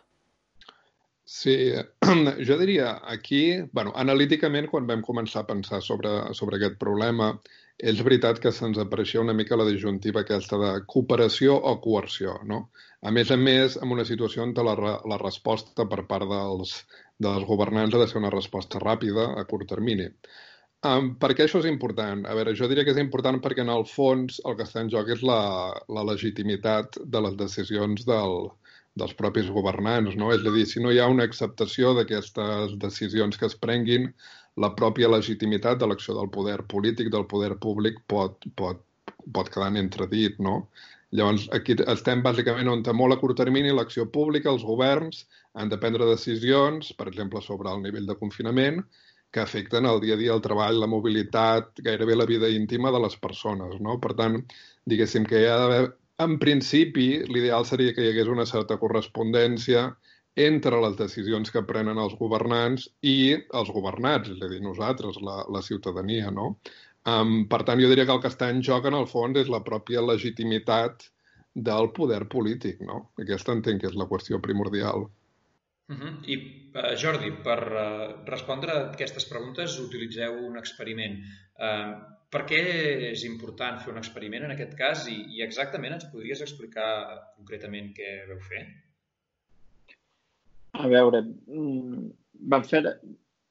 Sí, 1.25 1.73
jo 2.49 2.57
diria 2.61 3.01
aquí, 3.09 3.63
bueno, 3.73 3.95
analíticament, 3.97 4.69
quan 4.69 4.87
vam 4.87 5.03
començar 5.03 5.43
a 5.43 5.49
pensar 5.49 5.81
sobre, 5.83 6.11
sobre 6.37 6.59
aquest 6.59 6.77
problema, 6.83 7.31
és 7.91 8.03
veritat 8.07 8.39
que 8.43 8.53
se'ns 8.53 8.79
apareixia 8.79 9.23
una 9.23 9.35
mica 9.35 9.57
la 9.57 9.67
disjuntiva 9.67 10.21
aquesta 10.21 10.59
de 10.61 10.73
cooperació 10.93 11.57
o 11.57 11.73
coerció, 11.87 12.37
no? 12.51 12.69
A 13.03 13.11
més 13.11 13.33
a 13.33 13.37
més, 13.41 13.79
en 13.81 13.91
una 13.97 14.05
situació 14.05 14.45
on 14.45 14.53
la, 14.69 14.77
la 15.13 15.19
resposta 15.23 15.89
per 15.89 16.05
part 16.13 16.29
dels, 16.29 16.77
dels 17.23 17.47
governants 17.49 17.95
ha 17.95 18.01
de 18.03 18.09
ser 18.11 18.21
una 18.21 18.33
resposta 18.33 18.81
ràpida, 18.83 19.31
a 19.39 19.45
curt 19.51 19.69
termini. 19.71 20.09
Um, 20.85 21.15
per 21.21 21.31
què 21.33 21.47
això 21.47 21.63
és 21.63 21.69
important? 21.71 22.27
A 22.29 22.35
veure, 22.37 22.53
jo 22.59 22.69
diria 22.69 22.85
que 22.85 22.93
és 22.93 23.01
important 23.01 23.41
perquè 23.45 23.65
en 23.65 23.73
el 23.73 23.87
fons 23.89 24.41
el 24.45 24.57
que 24.59 24.67
està 24.67 24.83
en 24.85 24.91
joc 24.93 25.09
és 25.15 25.23
la, 25.25 25.73
la 25.89 26.05
legitimitat 26.05 26.99
de 27.01 27.23
les 27.25 27.39
decisions 27.41 28.05
del, 28.05 28.51
dels 29.01 29.15
propis 29.19 29.49
governants, 29.51 30.15
no? 30.21 30.31
És 30.35 30.45
a 30.45 30.53
dir, 30.55 30.67
si 30.71 30.83
no 30.85 30.93
hi 30.93 31.01
ha 31.01 31.11
una 31.11 31.25
acceptació 31.29 31.95
d'aquestes 31.97 32.77
decisions 32.83 33.41
que 33.41 33.49
es 33.49 33.57
prenguin, 33.67 34.11
la 34.61 34.71
pròpia 34.79 35.11
legitimitat 35.11 35.81
de 35.81 35.89
l'acció 35.91 36.15
del 36.19 36.31
poder 36.37 36.61
polític, 36.71 37.11
del 37.15 37.27
poder 37.31 37.55
públic, 37.65 37.99
pot, 38.11 38.45
pot, 38.61 38.85
pot 39.35 39.51
quedar 39.51 39.73
en 39.73 39.81
entredit, 39.81 40.39
no? 40.39 40.59
Llavors, 41.15 41.47
aquí 41.55 41.77
estem 41.93 42.23
bàsicament 42.25 42.69
on 42.71 42.83
molt 42.99 43.15
a 43.15 43.19
curt 43.21 43.37
termini 43.39 43.71
l'acció 43.73 44.07
pública, 44.11 44.51
els 44.51 44.65
governs 44.67 45.25
han 45.55 45.69
de 45.71 45.79
prendre 45.79 46.09
decisions, 46.09 46.93
per 46.99 47.07
exemple, 47.11 47.43
sobre 47.43 47.71
el 47.71 47.85
nivell 47.85 48.09
de 48.09 48.17
confinament, 48.19 48.81
que 49.35 49.43
afecten 49.43 49.87
el 49.91 50.01
dia 50.03 50.15
a 50.15 50.19
dia 50.19 50.33
el 50.35 50.43
treball, 50.43 50.81
la 50.81 50.91
mobilitat, 50.91 51.71
gairebé 51.87 52.17
la 52.17 52.27
vida 52.31 52.51
íntima 52.51 52.91
de 52.95 53.03
les 53.03 53.15
persones. 53.19 53.79
No? 53.83 53.99
Per 54.03 54.15
tant, 54.19 54.41
diguéssim 54.91 55.27
que 55.31 55.43
hi 55.43 55.47
ha 55.51 55.61
d'haver... 55.63 55.85
En 56.23 56.37
principi, 56.39 57.09
l'ideal 57.27 57.65
seria 57.67 57.95
que 57.95 58.03
hi 58.05 58.13
hagués 58.13 58.29
una 58.31 58.47
certa 58.47 58.77
correspondència 58.79 59.89
entre 60.39 60.79
les 60.83 60.95
decisions 60.99 61.51
que 61.51 61.63
prenen 61.67 61.99
els 61.99 62.15
governants 62.19 62.87
i 63.03 63.35
els 63.35 63.71
governats, 63.75 64.31
és 64.31 64.43
a 64.43 64.51
dir, 64.51 64.61
nosaltres, 64.63 65.19
la, 65.27 65.41
la 65.51 65.63
ciutadania, 65.63 66.31
no? 66.35 66.53
Um, 67.05 67.35
per 67.53 67.61
tant, 67.69 67.81
jo 67.83 67.91
diria 67.91 68.07
que 68.09 68.15
el 68.17 68.23
que 68.23 68.31
està 68.33 68.49
en 68.53 68.63
joc, 68.65 68.87
en 68.89 68.97
el 68.97 69.07
fons, 69.11 69.37
és 69.37 69.51
la 69.53 69.61
pròpia 69.65 70.01
legitimitat 70.05 71.05
del 71.55 71.91
poder 71.97 72.23
polític, 72.33 72.81
no? 72.87 73.11
Aquesta 73.21 73.53
entenc 73.53 73.83
que 73.83 73.91
és 73.91 73.99
la 74.01 74.09
qüestió 74.11 74.41
primordial. 74.43 75.07
Uh 75.93 75.97
-huh. 75.97 76.13
I, 76.25 76.37
uh, 76.75 76.95
Jordi, 76.97 77.31
per 77.45 77.61
uh, 77.61 78.25
respondre 78.25 78.73
a 78.73 78.91
aquestes 78.91 79.27
preguntes 79.29 79.79
utilitzeu 79.79 80.33
un 80.47 80.57
experiment. 80.57 81.21
Uh, 81.61 81.93
per 82.31 82.47
què 82.47 82.61
és 83.13 83.25
important 83.25 83.79
fer 83.79 83.93
un 83.93 83.99
experiment 83.99 84.45
en 84.45 84.51
aquest 84.51 84.75
cas 84.75 85.07
i, 85.07 85.19
i 85.37 85.43
exactament 85.43 85.93
ens 85.93 86.09
podries 86.13 86.41
explicar 86.41 86.89
concretament 87.37 87.93
què 87.95 88.27
veu 88.31 88.41
fer? 88.41 88.65
A 90.73 90.89
veure, 90.89 91.21
mm, 91.23 92.09
vam 92.51 92.65
fer, 92.65 92.83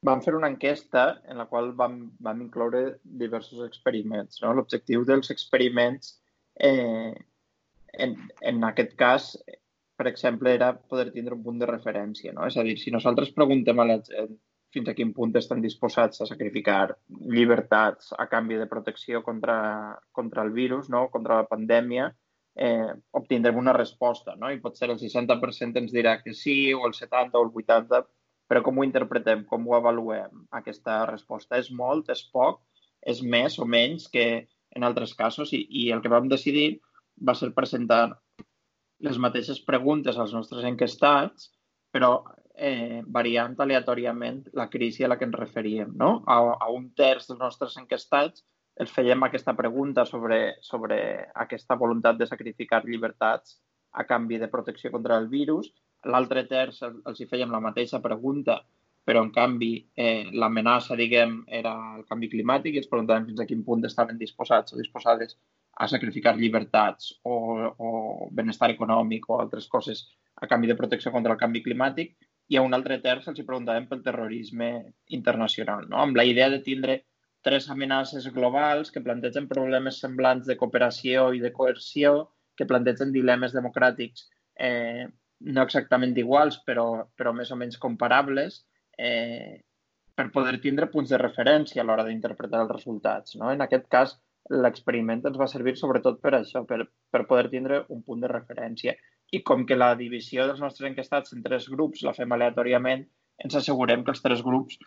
vam 0.03 0.21
fer 0.23 0.35
una 0.35 0.49
enquesta 0.51 1.03
en 1.31 1.39
la 1.39 1.47
qual 1.49 1.71
vam, 1.79 1.97
vam 2.19 2.41
incloure 2.45 2.99
diversos 3.03 3.63
experiments. 3.65 4.41
No? 4.43 4.53
L'objectiu 4.57 5.05
dels 5.07 5.31
experiments, 5.31 6.17
eh, 6.59 7.13
en, 8.05 8.15
en 8.41 8.63
aquest 8.69 8.97
cas, 8.99 9.29
per 9.97 10.09
exemple, 10.11 10.51
era 10.51 10.73
poder 10.75 11.11
tindre 11.13 11.37
un 11.37 11.43
punt 11.45 11.61
de 11.61 11.69
referència. 11.69 12.33
No? 12.35 12.47
És 12.49 12.57
a 12.57 12.65
dir, 12.67 12.75
si 12.81 12.91
nosaltres 12.91 13.31
preguntem 13.37 13.79
a 13.79 13.87
la 13.87 14.01
gent 14.09 14.35
fins 14.73 14.89
a 14.89 14.95
quin 14.97 15.11
punt 15.13 15.35
estan 15.37 15.61
disposats 15.61 16.23
a 16.23 16.25
sacrificar 16.25 16.95
llibertats 17.29 18.09
a 18.17 18.25
canvi 18.31 18.57
de 18.57 18.65
protecció 18.71 19.21
contra, 19.21 19.57
contra 20.11 20.41
el 20.41 20.49
virus, 20.51 20.89
no? 20.89 21.05
contra 21.13 21.37
la 21.43 21.47
pandèmia, 21.49 22.07
eh, 22.55 22.89
obtindrem 23.19 23.59
una 23.61 23.75
resposta. 23.77 24.33
No? 24.39 24.49
I 24.49 24.59
potser 24.63 24.89
el 24.89 24.97
60% 24.97 25.81
ens 25.83 25.93
dirà 25.93 26.17
que 26.23 26.33
sí, 26.33 26.73
o 26.73 26.87
el 26.89 26.97
70 26.97 27.37
o 27.37 27.45
el 27.45 27.53
80, 27.53 28.01
però 28.53 28.61
com 28.61 28.77
ho 28.77 28.83
interpretem, 28.85 29.39
com 29.49 29.63
ho 29.65 29.73
avaluem, 29.73 30.43
aquesta 30.53 30.99
resposta? 31.09 31.57
És 31.57 31.71
molt, 31.73 32.11
és 32.13 32.19
poc, 32.29 32.59
és 33.01 33.23
més 33.25 33.55
o 33.57 33.65
menys 33.65 34.05
que 34.13 34.25
en 34.77 34.85
altres 34.85 35.15
casos? 35.17 35.55
I, 35.57 35.63
i 35.81 35.87
el 35.95 36.03
que 36.03 36.11
vam 36.13 36.27
decidir 36.29 36.67
va 37.17 37.33
ser 37.33 37.49
presentar 37.57 38.03
les 39.01 39.17
mateixes 39.17 39.63
preguntes 39.65 40.19
als 40.21 40.35
nostres 40.37 40.69
enquestats, 40.69 41.49
però 41.89 42.11
eh, 42.53 43.01
variant 43.17 43.57
aleatòriament 43.57 44.43
la 44.53 44.69
crisi 44.69 45.01
a 45.01 45.09
la 45.09 45.17
que 45.17 45.25
ens 45.25 45.39
referíem. 45.39 45.97
No? 45.97 46.19
A, 46.29 46.37
a 46.53 46.69
un 46.69 46.91
terç 46.93 47.31
dels 47.31 47.41
nostres 47.41 47.79
enquestats 47.81 48.45
els 48.85 48.93
fèiem 48.93 49.25
aquesta 49.25 49.57
pregunta 49.57 50.05
sobre, 50.05 50.59
sobre 50.61 50.99
aquesta 51.41 51.77
voluntat 51.81 52.21
de 52.21 52.29
sacrificar 52.29 52.83
llibertats 52.85 53.57
a 53.97 54.05
canvi 54.05 54.37
de 54.45 54.53
protecció 54.53 54.93
contra 54.93 55.17
el 55.17 55.25
virus. 55.33 55.73
L'altre 56.11 56.45
terç 56.49 56.81
els 56.85 57.19
hi 57.19 57.27
fèiem 57.29 57.51
la 57.51 57.61
mateixa 57.63 58.01
pregunta, 58.03 58.59
però 59.03 59.21
en 59.23 59.31
canvi 59.35 59.71
eh, 59.99 60.29
l'amenaça, 60.31 60.95
diguem, 60.99 61.41
era 61.59 61.73
el 61.97 62.03
canvi 62.09 62.29
climàtic 62.31 62.75
i 62.75 62.81
ens 62.81 62.89
preguntàvem 62.91 63.27
fins 63.31 63.43
a 63.43 63.47
quin 63.49 63.63
punt 63.67 63.83
estaven 63.87 64.19
disposats 64.19 64.73
o 64.73 64.79
disposades 64.79 65.35
a 65.83 65.87
sacrificar 65.91 66.35
llibertats 66.37 67.15
o, 67.23 67.35
o 67.77 67.89
benestar 68.31 68.69
econòmic 68.71 69.25
o 69.29 69.39
altres 69.41 69.67
coses 69.67 70.05
a 70.35 70.47
canvi 70.47 70.69
de 70.69 70.77
protecció 70.79 71.11
contra 71.11 71.33
el 71.33 71.41
canvi 71.41 71.63
climàtic 71.65 72.13
i 72.53 72.59
a 72.59 72.63
un 72.63 72.75
altre 72.77 72.99
terç 73.03 73.27
els 73.31 73.39
hi 73.39 73.47
preguntàvem 73.47 73.87
pel 73.89 74.03
terrorisme 74.05 74.69
internacional, 75.17 75.87
no? 75.89 75.99
amb 76.03 76.19
la 76.19 76.27
idea 76.29 76.49
de 76.53 76.61
tindre 76.63 76.99
tres 77.43 77.69
amenaces 77.73 78.29
globals 78.35 78.91
que 78.91 79.03
plantegen 79.03 79.49
problemes 79.49 79.99
semblants 80.03 80.47
de 80.47 80.55
cooperació 80.59 81.31
i 81.35 81.41
de 81.43 81.51
coerció, 81.51 82.13
que 82.55 82.67
plantegen 82.69 83.11
dilemes 83.11 83.55
democràtics 83.55 84.27
eh, 84.55 85.07
no 85.43 85.63
exactament 85.67 86.15
iguals, 86.17 86.59
però, 86.67 86.87
però 87.17 87.33
més 87.35 87.51
o 87.51 87.57
menys 87.59 87.79
comparables, 87.81 88.61
eh, 88.97 89.61
per 90.15 90.29
poder 90.31 90.59
tindre 90.61 90.89
punts 90.91 91.09
de 91.09 91.19
referència 91.19 91.81
a 91.81 91.85
l'hora 91.87 92.05
d'interpretar 92.07 92.61
els 92.63 92.71
resultats. 92.71 93.35
No? 93.39 93.49
En 93.51 93.63
aquest 93.65 93.89
cas, 93.91 94.15
l'experiment 94.63 95.23
ens 95.25 95.39
va 95.39 95.49
servir 95.49 95.75
sobretot 95.79 96.19
per 96.21 96.35
això, 96.37 96.63
per, 96.69 96.83
per 97.11 97.25
poder 97.29 97.49
tindre 97.51 97.83
un 97.95 98.03
punt 98.03 98.23
de 98.23 98.31
referència. 98.31 98.95
I 99.33 99.41
com 99.47 99.65
que 99.65 99.79
la 99.79 99.93
divisió 99.99 100.45
dels 100.47 100.61
nostres 100.61 100.89
enquestats 100.89 101.33
en 101.33 101.43
tres 101.45 101.69
grups 101.71 102.03
la 102.05 102.13
fem 102.17 102.35
aleatòriament, 102.35 103.07
ens 103.43 103.55
assegurem 103.57 104.03
que 104.03 104.13
els 104.13 104.21
tres 104.21 104.43
grups 104.45 104.77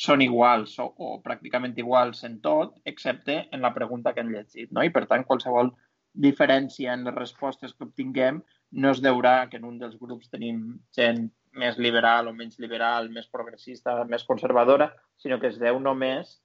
són 0.00 0.22
iguals 0.22 0.76
o, 0.78 0.86
o 0.86 1.18
pràcticament 1.24 1.74
iguals 1.82 2.22
en 2.24 2.38
tot, 2.40 2.76
excepte 2.86 3.42
en 3.52 3.60
la 3.66 3.74
pregunta 3.74 4.14
que 4.14 4.22
han 4.22 4.30
llegit. 4.32 4.70
No? 4.70 4.84
I, 4.86 4.92
per 4.94 5.04
tant, 5.10 5.26
qualsevol 5.28 5.74
diferència 6.12 6.94
en 6.94 7.04
les 7.06 7.14
respostes 7.14 7.74
que 7.74 7.86
obtinguem 7.86 8.42
no 8.72 8.90
es 8.90 9.00
deurà 9.02 9.48
que 9.50 9.58
en 9.58 9.66
un 9.66 9.78
dels 9.78 9.96
grups 9.98 10.30
tenim 10.30 10.80
gent 10.96 11.28
més 11.52 11.78
liberal 11.78 12.28
o 12.28 12.34
menys 12.34 12.60
liberal, 12.62 13.10
més 13.10 13.26
progressista, 13.26 13.96
més 14.04 14.24
conservadora, 14.24 14.90
sinó 15.18 15.40
que 15.40 15.50
es 15.50 15.58
deu 15.58 15.80
només 15.82 16.38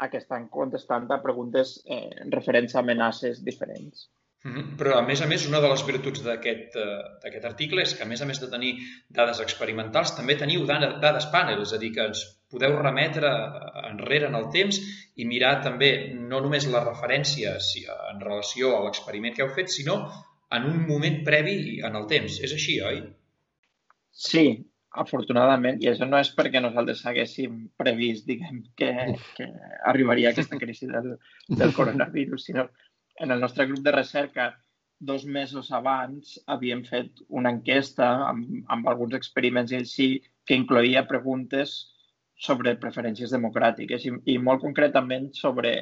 a 0.00 0.08
que 0.08 0.16
estan 0.16 0.48
contestant 0.48 1.10
a 1.12 1.20
preguntes 1.20 1.76
eh, 1.84 2.08
referents 2.32 2.74
a 2.74 2.80
amenaces 2.80 3.44
diferents. 3.44 4.08
Mm 4.44 4.52
-hmm. 4.54 4.76
Però, 4.80 4.96
a 4.96 5.02
més 5.02 5.20
a 5.20 5.26
més, 5.26 5.46
una 5.46 5.60
de 5.60 5.68
les 5.68 5.86
virtuts 5.86 6.22
d'aquest 6.24 6.76
uh, 6.76 7.46
article 7.50 7.82
és 7.82 7.94
que, 7.94 8.02
a 8.02 8.06
més 8.06 8.22
a 8.22 8.26
més 8.26 8.40
de 8.40 8.48
tenir 8.48 8.72
dades 9.08 9.40
experimentals, 9.40 10.16
també 10.16 10.36
teniu 10.36 10.64
dades 10.66 11.26
panel, 11.26 11.60
és 11.60 11.72
a 11.72 11.78
dir, 11.78 11.92
que 11.92 12.06
ens 12.06 12.39
podeu 12.50 12.74
remetre 12.78 13.30
enrere 13.90 14.28
en 14.28 14.36
el 14.38 14.48
temps 14.54 14.80
i 15.16 15.26
mirar 15.28 15.60
també 15.66 15.90
no 16.14 16.40
només 16.44 16.66
la 16.70 16.82
referència 16.84 17.54
en 18.10 18.20
relació 18.24 18.74
a 18.76 18.82
l'experiment 18.86 19.36
que 19.36 19.44
heu 19.44 19.52
fet, 19.54 19.70
sinó 19.72 20.00
en 20.56 20.66
un 20.66 20.82
moment 20.88 21.20
previ 21.26 21.78
en 21.86 21.96
el 21.96 22.08
temps. 22.10 22.40
És 22.42 22.54
així, 22.56 22.80
oi? 22.82 23.02
Sí, 24.10 24.44
afortunadament, 24.90 25.78
i 25.84 25.90
això 25.92 26.08
no 26.08 26.18
és 26.18 26.32
perquè 26.34 26.62
nosaltres 26.62 27.04
haguéssim 27.06 27.60
previst, 27.78 28.26
diguem, 28.26 28.64
que, 28.76 28.90
que 29.36 29.46
arribaria 29.92 30.32
aquesta 30.32 30.58
crisi 30.58 30.90
del, 30.90 31.14
del 31.60 31.76
coronavirus, 31.76 32.48
sinó 32.50 32.66
en 33.20 33.30
el 33.30 33.40
nostre 33.40 33.68
grup 33.70 33.84
de 33.86 33.94
recerca 33.94 34.50
dos 35.00 35.24
mesos 35.24 35.70
abans 35.72 36.34
havíem 36.46 36.82
fet 36.84 37.22
una 37.28 37.52
enquesta 37.54 38.08
amb, 38.26 38.50
amb 38.68 38.88
alguns 38.90 39.16
experiments 39.16 39.72
i 39.72 39.78
així 39.78 40.08
que 40.44 40.58
incloïa 40.58 41.06
preguntes 41.08 41.78
sobre 42.40 42.72
preferències 42.80 43.32
democràtiques 43.34 44.06
i, 44.08 44.14
i 44.32 44.38
molt 44.40 44.62
concretament 44.62 45.28
sobre, 45.36 45.72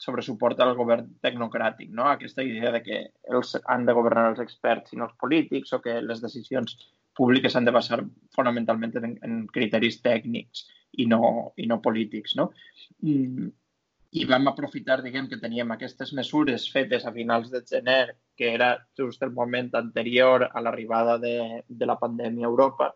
sobre 0.00 0.24
suport 0.24 0.60
al 0.64 0.72
govern 0.78 1.10
tecnocràtic, 1.24 1.90
no? 1.92 2.06
aquesta 2.08 2.44
idea 2.46 2.72
de 2.72 2.80
que 2.86 3.02
els 3.36 3.52
han 3.66 3.84
de 3.84 3.94
governar 3.96 4.30
els 4.30 4.40
experts 4.44 4.94
i 4.94 5.00
no 5.00 5.10
els 5.10 5.18
polítics 5.20 5.76
o 5.76 5.82
que 5.84 5.98
les 6.00 6.24
decisions 6.24 6.78
públiques 7.16 7.52
s'han 7.52 7.68
de 7.68 7.76
basar 7.76 8.00
fonamentalment 8.36 8.96
en, 9.02 9.14
en 9.28 9.44
criteris 9.52 10.00
tècnics 10.04 10.64
i 10.96 11.06
no, 11.10 11.52
i 11.60 11.68
no 11.68 11.82
polítics. 11.84 12.36
No? 12.40 12.48
Mm, 13.04 13.52
I 14.16 14.24
vam 14.24 14.48
aprofitar, 14.48 15.02
diguem, 15.04 15.28
que 15.28 15.40
teníem 15.42 15.72
aquestes 15.74 16.14
mesures 16.16 16.70
fetes 16.72 17.04
a 17.04 17.12
finals 17.12 17.52
de 17.52 17.60
gener, 17.68 18.16
que 18.36 18.54
era 18.54 18.76
just 18.96 19.20
el 19.26 19.36
moment 19.36 19.74
anterior 19.76 20.48
a 20.48 20.64
l'arribada 20.64 21.18
de, 21.20 21.64
de 21.68 21.88
la 21.88 21.98
pandèmia 22.00 22.48
a 22.48 22.52
Europa, 22.54 22.94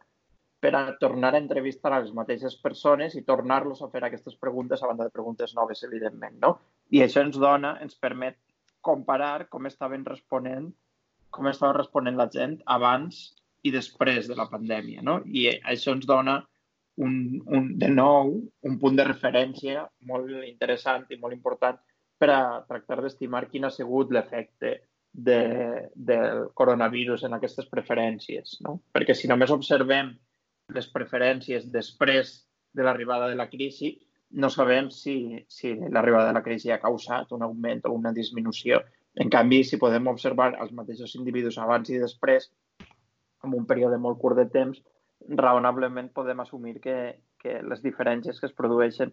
per 0.60 0.74
a 0.76 0.82
tornar 1.00 1.34
a 1.34 1.40
entrevistar 1.40 1.94
a 1.94 2.02
les 2.02 2.12
mateixes 2.16 2.58
persones 2.60 3.16
i 3.16 3.24
tornar-los 3.24 3.80
a 3.82 3.88
fer 3.92 4.04
aquestes 4.04 4.36
preguntes 4.36 4.82
a 4.82 4.90
banda 4.90 5.06
de 5.08 5.14
preguntes 5.14 5.54
noves, 5.56 5.82
evidentment. 5.88 6.36
No? 6.42 6.54
I 6.92 7.02
això 7.06 7.24
ens 7.24 7.38
dona, 7.40 7.78
ens 7.80 7.96
permet 7.96 8.36
comparar 8.84 9.48
com 9.48 9.66
estaven 9.68 10.04
responent 10.04 10.70
com 11.30 11.48
estava 11.48 11.76
responent 11.78 12.18
la 12.18 12.28
gent 12.34 12.58
abans 12.76 13.20
i 13.62 13.72
després 13.72 14.28
de 14.28 14.36
la 14.36 14.48
pandèmia. 14.50 15.02
No? 15.06 15.20
I 15.26 15.46
això 15.72 15.94
ens 15.96 16.06
dona, 16.08 16.40
un, 17.00 17.14
un, 17.46 17.70
de 17.80 17.88
nou, 17.92 18.34
un 18.66 18.78
punt 18.82 18.98
de 18.98 19.06
referència 19.06 19.86
molt 20.10 20.32
interessant 20.44 21.06
i 21.08 21.18
molt 21.20 21.36
important 21.36 21.78
per 22.20 22.30
a 22.34 22.40
tractar 22.68 23.00
d'estimar 23.00 23.46
quin 23.48 23.64
ha 23.64 23.72
sigut 23.72 24.10
l'efecte 24.12 24.74
de, 25.10 25.40
del 25.94 26.50
coronavirus 26.54 27.24
en 27.28 27.38
aquestes 27.38 27.70
preferències. 27.70 28.58
No? 28.66 28.80
Perquè 28.92 29.16
si 29.16 29.30
només 29.30 29.54
observem 29.54 30.12
les 30.74 30.86
preferències 30.92 31.66
després 31.72 32.32
de 32.72 32.86
l'arribada 32.86 33.28
de 33.28 33.36
la 33.38 33.48
crisi, 33.50 33.94
no 34.30 34.50
sabem 34.50 34.90
si, 34.94 35.44
si 35.48 35.74
l'arribada 35.74 36.28
de 36.28 36.36
la 36.36 36.42
crisi 36.42 36.70
ha 36.70 36.80
causat 36.82 37.32
un 37.34 37.42
augment 37.42 37.82
o 37.88 37.94
una 37.96 38.12
disminució. 38.14 38.78
En 39.18 39.30
canvi, 39.30 39.64
si 39.66 39.80
podem 39.82 40.06
observar 40.12 40.52
els 40.62 40.70
mateixos 40.76 41.16
individus 41.18 41.58
abans 41.58 41.90
i 41.90 41.98
després, 41.98 42.46
en 43.44 43.56
un 43.56 43.66
període 43.66 43.98
molt 43.98 44.20
curt 44.22 44.38
de 44.38 44.46
temps, 44.52 44.78
raonablement 45.42 46.12
podem 46.14 46.40
assumir 46.40 46.78
que, 46.84 46.96
que 47.42 47.58
les 47.66 47.82
diferències 47.82 48.38
que 48.38 48.48
es 48.48 48.56
produeixen 48.56 49.12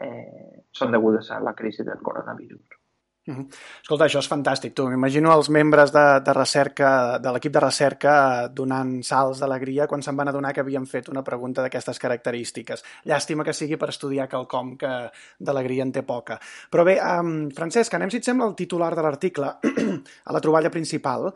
eh, 0.00 0.62
són 0.72 0.94
degudes 0.94 1.30
a 1.30 1.40
la 1.42 1.56
crisi 1.58 1.84
del 1.88 2.00
coronavirus. 2.06 2.81
Escolta, 3.22 4.08
això 4.08 4.18
és 4.18 4.26
fantàstic. 4.26 4.72
Tu 4.74 4.82
m'imagino 4.90 5.30
els 5.30 5.46
membres 5.54 5.92
de, 5.94 6.02
de 6.26 6.32
recerca, 6.34 6.88
de 7.22 7.30
l'equip 7.34 7.52
de 7.54 7.60
recerca, 7.62 8.14
donant 8.50 8.96
salts 9.06 9.38
d'alegria 9.42 9.86
quan 9.86 10.02
se'n 10.02 10.18
van 10.18 10.32
adonar 10.32 10.50
que 10.52 10.64
havien 10.64 10.88
fet 10.90 11.10
una 11.12 11.22
pregunta 11.22 11.62
d'aquestes 11.62 12.02
característiques. 12.02 12.82
Llàstima 13.06 13.46
que 13.46 13.54
sigui 13.54 13.78
per 13.78 13.92
estudiar 13.92 14.26
quelcom 14.32 14.74
que 14.80 14.92
d'alegria 15.38 15.86
en 15.86 15.94
té 15.94 16.02
poca. 16.02 16.40
Però 16.70 16.82
bé, 16.88 16.98
um, 16.98 17.46
Francesc, 17.54 17.94
anem, 17.94 18.10
si 18.10 18.18
et 18.18 18.26
sembla, 18.26 18.50
el 18.50 18.58
titular 18.58 18.90
de 18.98 19.06
l'article, 19.06 19.54
a 20.28 20.34
la 20.34 20.42
troballa 20.42 20.74
principal. 20.74 21.30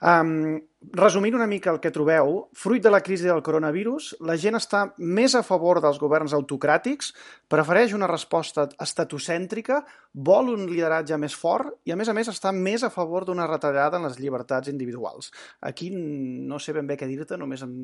Um, 0.00 0.60
resumint 0.80 1.34
una 1.36 1.46
mica 1.46 1.70
el 1.70 1.78
que 1.80 1.92
trobeu, 1.92 2.48
fruit 2.56 2.82
de 2.82 2.90
la 2.90 3.02
crisi 3.04 3.28
del 3.28 3.42
coronavirus, 3.44 4.14
la 4.24 4.36
gent 4.40 4.56
està 4.56 4.86
més 4.96 5.34
a 5.36 5.42
favor 5.44 5.80
dels 5.84 6.00
governs 6.00 6.32
autocràtics, 6.36 7.12
prefereix 7.52 7.92
una 7.96 8.08
resposta 8.08 8.66
estatocèntrica, 8.80 9.82
vol 10.14 10.54
un 10.54 10.64
lideratge 10.70 11.18
més 11.20 11.36
fort 11.36 11.76
i, 11.84 11.92
a 11.92 11.98
més 12.00 12.08
a 12.08 12.16
més, 12.16 12.32
està 12.32 12.52
més 12.56 12.84
a 12.86 12.90
favor 12.90 13.28
d'una 13.28 13.46
retallada 13.50 14.00
en 14.00 14.08
les 14.08 14.18
llibertats 14.18 14.72
individuals. 14.72 15.30
Aquí 15.60 15.90
no 15.92 16.58
sé 16.58 16.72
ben 16.76 16.88
bé 16.88 16.96
què 16.96 17.08
dir-te, 17.10 17.36
només 17.38 17.62
em, 17.66 17.74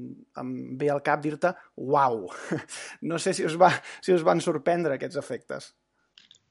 em 0.41 0.55
ve 0.81 0.91
al 0.91 1.05
cap 1.05 1.23
dir-te 1.23 1.53
uau. 1.76 2.26
No 3.07 3.19
sé 3.23 3.33
si 3.37 3.45
us, 3.45 3.55
va, 3.61 3.69
si 4.03 4.15
us 4.15 4.25
van 4.25 4.41
sorprendre 4.41 4.97
aquests 4.97 5.19
efectes. 5.21 5.75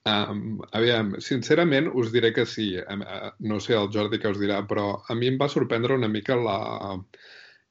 Um, 0.06 0.60
aviam, 0.78 1.16
sincerament 1.28 1.88
us 1.98 2.12
diré 2.14 2.30
que 2.34 2.46
sí. 2.46 2.68
No 3.52 3.58
sé 3.60 3.74
el 3.78 3.90
Jordi 3.94 4.20
que 4.22 4.30
us 4.36 4.38
dirà, 4.42 4.60
però 4.70 4.92
a 5.10 5.16
mi 5.18 5.32
em 5.32 5.40
va 5.42 5.50
sorprendre 5.50 5.98
una 5.98 6.10
mica 6.16 6.38
la, 6.38 6.60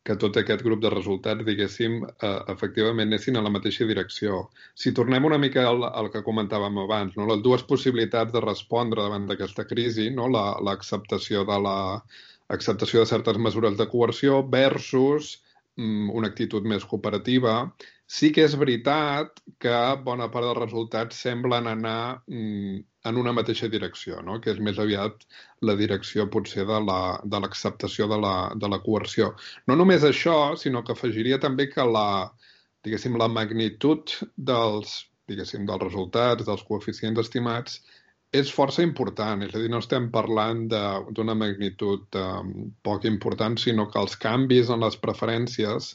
que 0.05 0.17
tot 0.21 0.37
aquest 0.37 0.65
grup 0.67 0.83
de 0.85 0.91
resultats, 0.93 1.47
diguéssim, 1.47 1.95
eh, 2.05 2.33
efectivament 2.53 3.09
anessin 3.09 3.39
a 3.41 3.45
la 3.45 3.53
mateixa 3.55 3.87
direcció. 3.89 4.43
Si 4.83 4.93
tornem 4.99 5.25
una 5.31 5.39
mica 5.45 5.65
al, 5.69 5.87
al 5.89 6.11
que 6.13 6.25
comentàvem 6.27 6.83
abans, 6.83 7.15
no? 7.17 7.29
les 7.31 7.41
dues 7.47 7.65
possibilitats 7.71 8.35
de 8.35 8.43
respondre 8.45 9.07
davant 9.07 9.31
d'aquesta 9.31 9.65
crisi, 9.71 10.11
no? 10.19 10.29
l'acceptació 10.69 11.47
la, 11.47 11.49
de 11.55 11.63
la 11.69 11.79
acceptació 12.59 13.01
de 13.01 13.13
certes 13.15 13.41
mesures 13.49 13.79
de 13.79 13.89
coerció 13.95 14.43
versus 14.59 15.39
mm, 15.81 16.11
una 16.13 16.29
actitud 16.35 16.67
més 16.69 16.85
cooperativa 16.85 17.57
Sí 18.07 18.31
que 18.37 18.43
és 18.45 18.55
veritat 18.61 19.39
que 19.65 19.77
bona 20.05 20.29
part 20.33 20.45
dels 20.45 20.59
resultats 20.61 21.21
semblen 21.25 21.69
anar 21.71 22.21
mm, 22.29 22.83
en 23.09 23.21
una 23.21 23.33
mateixa 23.37 23.69
direcció, 23.73 24.21
no? 24.27 24.39
que 24.41 24.53
és 24.53 24.61
més 24.61 24.79
aviat 24.79 25.25
la 25.65 25.77
direcció 25.79 26.27
potser 26.31 26.67
de 26.69 26.81
l'acceptació 26.85 28.09
la, 28.09 28.15
de, 28.15 28.21
la, 28.27 28.35
de 28.61 28.71
la 28.75 28.81
coerció. 28.85 29.33
No 29.67 29.77
només 29.81 30.05
això, 30.05 30.55
sinó 30.61 30.85
que 30.85 30.93
afegiria 30.93 31.41
també 31.41 31.71
que 31.73 31.85
la, 31.89 32.31
diguéssim, 32.85 33.17
la 33.21 33.29
magnitud 33.33 34.13
dels, 34.37 34.97
diguéssim, 35.29 35.65
dels 35.69 35.85
resultats, 35.85 36.45
dels 36.49 36.65
coeficients 36.69 37.21
estimats, 37.25 37.81
és 38.35 38.51
força 38.53 38.83
important. 38.85 39.45
És 39.47 39.55
a 39.55 39.63
dir, 39.63 39.71
no 39.73 39.81
estem 39.83 40.11
parlant 40.15 40.67
d'una 40.69 41.37
magnitud 41.39 42.19
um, 42.21 42.53
poc 42.85 43.09
important, 43.09 43.57
sinó 43.61 43.89
que 43.91 44.01
els 44.03 44.17
canvis 44.21 44.73
en 44.75 44.85
les 44.85 44.99
preferències 45.01 45.95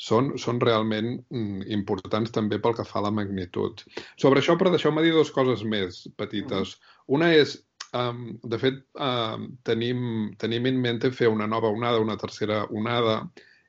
són, 0.00 0.32
són 0.40 0.60
realment 0.64 1.10
mm, 1.18 1.66
importants 1.76 2.32
també 2.32 2.58
pel 2.62 2.76
que 2.78 2.86
fa 2.88 3.00
a 3.02 3.06
la 3.08 3.14
magnitud. 3.14 3.82
Sobre 4.20 4.40
això, 4.40 4.56
però 4.56 4.72
deixeu-me 4.72 5.04
dir 5.04 5.12
dues 5.16 5.32
coses 5.34 5.64
més 5.74 6.06
petites. 6.20 6.78
Una 7.18 7.30
és, 7.36 7.58
um, 7.96 8.24
de 8.40 8.60
fet, 8.62 8.80
um, 8.96 9.50
tenim, 9.68 10.32
tenim 10.40 10.70
en 10.72 10.80
mente 10.80 11.12
fer 11.12 11.28
una 11.28 11.48
nova 11.50 11.72
onada, 11.76 12.00
una 12.00 12.18
tercera 12.20 12.64
onada, 12.70 13.20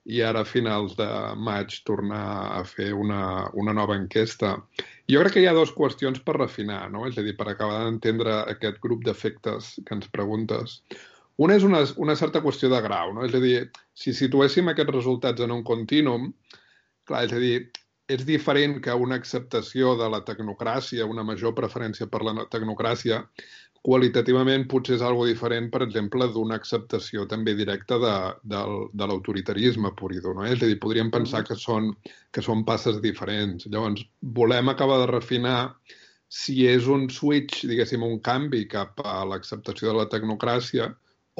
i 0.09 0.21
ara 0.25 0.41
a 0.41 0.47
finals 0.47 0.95
de 0.97 1.07
maig 1.37 1.75
tornar 1.85 2.23
a 2.55 2.63
fer 2.65 2.89
una, 2.97 3.49
una 3.53 3.73
nova 3.77 3.97
enquesta. 3.99 4.55
Jo 5.11 5.21
crec 5.21 5.35
que 5.35 5.43
hi 5.43 5.49
ha 5.49 5.53
dues 5.53 5.73
qüestions 5.75 6.23
per 6.25 6.39
refinar, 6.39 6.87
no? 6.93 7.03
és 7.09 7.19
a 7.19 7.25
dir, 7.25 7.35
per 7.37 7.51
acabar 7.51 7.83
d'entendre 7.83 8.39
aquest 8.55 8.79
grup 8.81 9.03
d'efectes 9.05 9.75
que 9.85 9.97
ens 9.97 10.09
preguntes. 10.15 10.79
Una 11.37 11.55
és 11.57 11.63
una, 11.63 11.81
una 11.97 12.15
certa 12.19 12.41
qüestió 12.43 12.69
de 12.69 12.81
grau, 12.83 13.13
no? 13.15 13.23
És 13.25 13.35
a 13.35 13.39
dir, 13.43 13.69
si 13.97 14.13
situéssim 14.13 14.67
aquests 14.71 14.93
resultats 14.93 15.41
en 15.41 15.53
un 15.55 15.63
contínum, 15.63 16.31
clar, 17.07 17.23
és 17.27 17.33
a 17.33 17.39
dir, 17.41 17.55
és 18.11 18.25
diferent 18.27 18.81
que 18.83 18.93
una 18.93 19.15
acceptació 19.15 19.95
de 19.99 20.09
la 20.11 20.21
tecnocràcia, 20.27 21.07
una 21.07 21.23
major 21.23 21.55
preferència 21.57 22.09
per 22.11 22.21
la 22.27 22.45
tecnocràcia, 22.51 23.23
qualitativament 23.81 24.67
potser 24.69 24.99
és 24.99 25.03
algo 25.05 25.25
diferent, 25.25 25.71
per 25.73 25.81
exemple, 25.85 26.27
d'una 26.33 26.57
acceptació 26.59 27.25
també 27.29 27.55
directa 27.57 27.97
de, 28.01 28.13
de, 28.53 28.61
de 28.93 29.07
l'autoritarisme 29.09 29.93
pur 29.97 30.11
i 30.13 30.21
dur. 30.21 30.35
No? 30.37 30.45
És 30.45 30.61
a 30.61 30.69
dir, 30.69 30.77
podríem 30.83 31.09
pensar 31.13 31.41
que 31.47 31.57
són, 31.57 31.89
que 32.35 32.43
són 32.45 32.61
passes 32.67 33.01
diferents. 33.01 33.65
Llavors, 33.71 34.03
volem 34.21 34.69
acabar 34.69 34.99
de 35.01 35.09
refinar 35.09 35.59
si 36.31 36.61
és 36.69 36.85
un 36.87 37.09
switch, 37.09 37.65
diguéssim, 37.67 38.05
un 38.05 38.19
canvi 38.23 38.67
cap 38.71 39.01
a 39.03 39.23
l'acceptació 39.27 39.89
de 39.89 39.97
la 39.97 40.09
tecnocràcia 40.11 40.91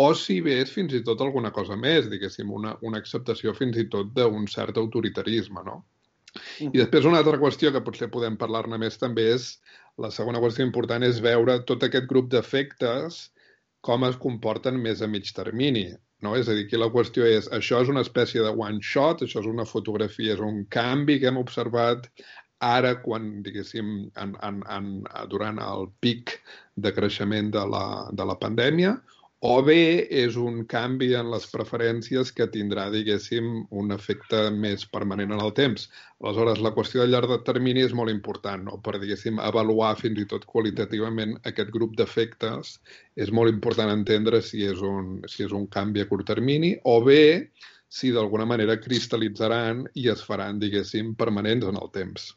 o 0.02 0.12
si 0.18 0.40
bé 0.46 0.60
és 0.64 0.72
fins 0.74 0.94
i 0.98 1.04
tot 1.08 1.22
alguna 1.24 1.52
cosa 1.56 1.78
més, 1.80 2.10
diguéssim, 2.12 2.52
una, 2.60 2.76
una 2.88 3.02
acceptació 3.02 3.54
fins 3.58 3.80
i 3.82 3.88
tot 3.96 4.14
d'un 4.18 4.48
cert 4.52 4.80
autoritarisme, 4.82 5.64
no? 5.68 5.82
I 6.64 6.72
després 6.78 7.06
una 7.08 7.20
altra 7.20 7.40
qüestió 7.40 7.74
que 7.76 7.84
potser 7.84 8.08
podem 8.12 8.38
parlar-ne 8.40 8.78
més 8.80 8.96
també 9.00 9.26
és, 9.34 9.48
la 10.00 10.12
segona 10.16 10.40
qüestió 10.40 10.64
important 10.64 11.04
és 11.04 11.20
veure 11.24 11.58
tot 11.68 11.84
aquest 11.84 12.08
grup 12.12 12.30
d'efectes 12.32 13.26
com 13.88 14.06
es 14.08 14.18
comporten 14.22 14.78
més 14.80 15.02
a 15.02 15.10
mig 15.12 15.28
termini. 15.36 15.90
No? 16.22 16.36
És 16.38 16.48
a 16.48 16.56
dir, 16.56 16.68
aquí 16.68 16.80
la 16.80 16.92
qüestió 16.94 17.26
és, 17.26 17.50
això 17.58 17.82
és 17.82 17.90
una 17.92 18.04
espècie 18.06 18.44
de 18.46 18.54
one 18.54 18.80
shot, 18.86 19.26
això 19.26 19.42
és 19.42 19.50
una 19.50 19.66
fotografia, 19.66 20.36
és 20.38 20.44
un 20.46 20.64
canvi 20.72 21.18
que 21.20 21.32
hem 21.32 21.40
observat 21.42 22.08
ara 22.62 22.94
quan, 23.02 23.42
diguéssim, 23.42 23.90
en, 24.22 24.36
en, 24.46 24.60
en, 24.70 24.92
durant 25.32 25.58
el 25.66 25.88
pic 26.06 26.38
de 26.78 26.92
creixement 26.94 27.50
de 27.56 27.64
la, 27.74 27.86
de 28.14 28.28
la 28.30 28.38
pandèmia, 28.38 29.00
o 29.42 29.54
bé 29.66 30.06
és 30.22 30.36
un 30.38 30.60
canvi 30.72 31.08
en 31.18 31.32
les 31.34 31.48
preferències 31.50 32.30
que 32.38 32.46
tindrà, 32.56 32.84
diguéssim, 32.94 33.48
un 33.82 33.96
efecte 33.96 34.42
més 34.66 34.84
permanent 34.96 35.34
en 35.34 35.42
el 35.42 35.54
temps. 35.58 35.88
Aleshores, 36.22 36.62
la 36.62 36.74
qüestió 36.76 37.02
de 37.02 37.10
llarg 37.10 37.34
de 37.34 37.40
termini 37.48 37.82
és 37.82 37.96
molt 37.98 38.14
important, 38.14 38.68
no? 38.70 38.78
per, 38.86 39.00
diguéssim, 39.02 39.42
avaluar 39.42 39.96
fins 39.98 40.22
i 40.22 40.28
tot 40.30 40.46
qualitativament 40.46 41.34
aquest 41.52 41.74
grup 41.74 41.98
d'efectes. 41.98 42.76
És 43.18 43.34
molt 43.34 43.50
important 43.50 43.90
entendre 43.90 44.44
si 44.46 44.62
és, 44.70 44.86
un, 44.86 45.18
si 45.26 45.48
és 45.50 45.58
un 45.58 45.66
canvi 45.74 46.06
a 46.06 46.10
curt 46.12 46.30
termini 46.30 46.76
o 46.86 47.00
bé 47.10 47.24
si 47.90 48.14
d'alguna 48.14 48.46
manera 48.46 48.78
cristal·litzaran 48.80 49.88
i 49.98 50.06
es 50.14 50.22
faran, 50.24 50.62
diguéssim, 50.62 51.16
permanents 51.18 51.66
en 51.66 51.82
el 51.82 51.90
temps. 51.98 52.30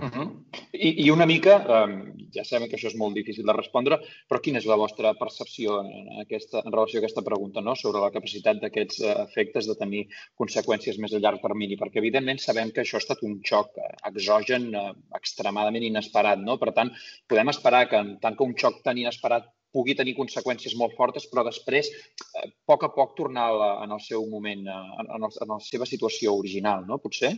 Uh 0.00 0.08
-huh. 0.08 0.26
I, 0.72 1.04
I 1.04 1.10
una 1.10 1.26
mica, 1.26 1.54
um, 1.76 1.92
ja 2.32 2.44
sabem 2.44 2.68
que 2.68 2.76
això 2.76 2.88
és 2.88 2.96
molt 2.96 3.14
difícil 3.14 3.44
de 3.44 3.52
respondre, 3.52 3.98
però 4.28 4.40
quina 4.40 4.58
és 4.58 4.64
la 4.66 4.76
vostra 4.76 5.12
percepció 5.14 5.80
en, 5.82 6.08
aquesta, 6.24 6.62
en 6.64 6.72
relació 6.72 6.98
a 6.98 7.00
aquesta 7.02 7.22
pregunta, 7.22 7.60
no? 7.60 7.74
sobre 7.76 8.00
la 8.00 8.10
capacitat 8.10 8.56
d'aquests 8.62 9.00
uh, 9.00 9.10
efectes 9.26 9.66
de 9.66 9.76
tenir 9.82 10.02
conseqüències 10.40 10.98
més 10.98 11.12
a 11.12 11.18
llarg 11.18 11.42
termini? 11.42 11.76
Perquè, 11.76 11.98
evidentment, 11.98 12.38
sabem 12.38 12.70
que 12.70 12.80
això 12.80 12.96
ha 12.96 13.04
estat 13.04 13.22
un 13.22 13.40
xoc 13.44 13.76
uh, 13.76 13.92
exogen 14.10 14.74
uh, 14.74 14.94
extremadament 15.20 15.84
inesperat. 15.84 16.38
No? 16.38 16.56
Per 16.56 16.72
tant, 16.72 16.90
podem 17.28 17.48
esperar 17.48 17.88
que, 17.90 18.00
tant 18.22 18.36
que 18.36 18.44
un 18.44 18.56
xoc 18.56 18.82
tan 18.82 18.96
inesperat 18.96 19.52
pugui 19.74 19.94
tenir 19.94 20.16
conseqüències 20.16 20.74
molt 20.80 20.96
fortes, 20.96 21.26
però 21.30 21.44
després, 21.46 21.92
a 22.40 22.48
poc 22.66 22.84
a 22.84 22.90
poc, 22.94 23.14
tornar 23.16 23.50
a 23.52 23.70
en 23.84 23.92
el 23.92 24.00
seu 24.00 24.26
moment, 24.26 24.66
en, 24.66 25.06
en, 25.16 25.22
el, 25.28 25.30
en 25.44 25.54
la 25.54 25.60
seva 25.60 25.86
situació 25.86 26.34
original, 26.34 26.86
no? 26.88 26.98
Potser? 26.98 27.36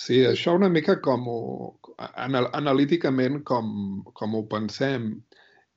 Sí, 0.00 0.22
això 0.24 0.54
una 0.56 0.70
mica 0.72 0.96
com 1.04 1.26
ho, 1.28 1.40
anal, 2.24 2.48
analíticament 2.56 3.42
com, 3.48 3.66
com 4.16 4.36
ho 4.38 4.42
pensem, 4.48 5.10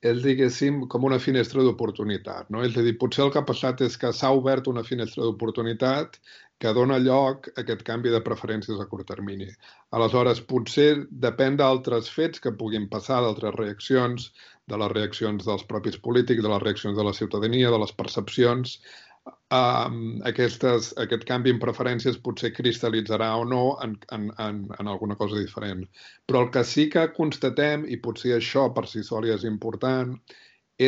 és, 0.06 0.22
diguéssim, 0.24 0.84
com 0.92 1.06
una 1.08 1.20
finestra 1.20 1.64
d'oportunitat. 1.66 2.50
No? 2.54 2.62
És 2.64 2.78
a 2.78 2.84
dir, 2.86 2.96
potser 3.02 3.26
el 3.26 3.32
que 3.34 3.42
ha 3.42 3.48
passat 3.50 3.82
és 3.86 3.98
que 4.00 4.12
s'ha 4.14 4.32
obert 4.38 4.70
una 4.72 4.84
finestra 4.88 5.26
d'oportunitat 5.26 6.20
que 6.64 6.72
dona 6.78 7.00
lloc 7.04 7.50
a 7.52 7.64
aquest 7.64 7.82
canvi 7.88 8.14
de 8.14 8.22
preferències 8.24 8.80
a 8.80 8.86
curt 8.92 9.08
termini. 9.12 9.50
Aleshores, 9.98 10.42
potser 10.52 10.90
depèn 11.26 11.58
d'altres 11.60 12.12
fets 12.18 12.44
que 12.44 12.54
puguin 12.62 12.88
passar, 12.92 13.22
d'altres 13.26 13.58
reaccions, 13.58 14.30
de 14.72 14.80
les 14.82 14.94
reaccions 14.94 15.44
dels 15.50 15.66
propis 15.72 15.98
polítics, 16.08 16.44
de 16.46 16.54
les 16.54 16.64
reaccions 16.64 16.96
de 16.98 17.08
la 17.10 17.14
ciutadania, 17.18 17.74
de 17.74 17.82
les 17.84 17.92
percepcions, 18.00 18.78
um, 19.26 20.00
aquestes, 20.30 20.92
aquest 21.02 21.26
canvi 21.30 21.54
en 21.54 21.62
preferències 21.62 22.18
potser 22.26 22.52
cristal·litzarà 22.56 23.32
o 23.42 23.46
no 23.50 23.64
en, 23.84 23.96
en, 24.16 24.28
en, 24.46 24.64
en 24.80 24.92
alguna 24.92 25.18
cosa 25.20 25.40
diferent. 25.40 25.86
Però 26.28 26.46
el 26.46 26.52
que 26.56 26.66
sí 26.68 26.88
que 26.94 27.08
constatem, 27.18 27.86
i 27.90 28.02
potser 28.02 28.36
això 28.38 28.68
per 28.76 28.86
si 28.92 29.04
sol 29.04 29.30
és 29.30 29.46
important, 29.48 30.16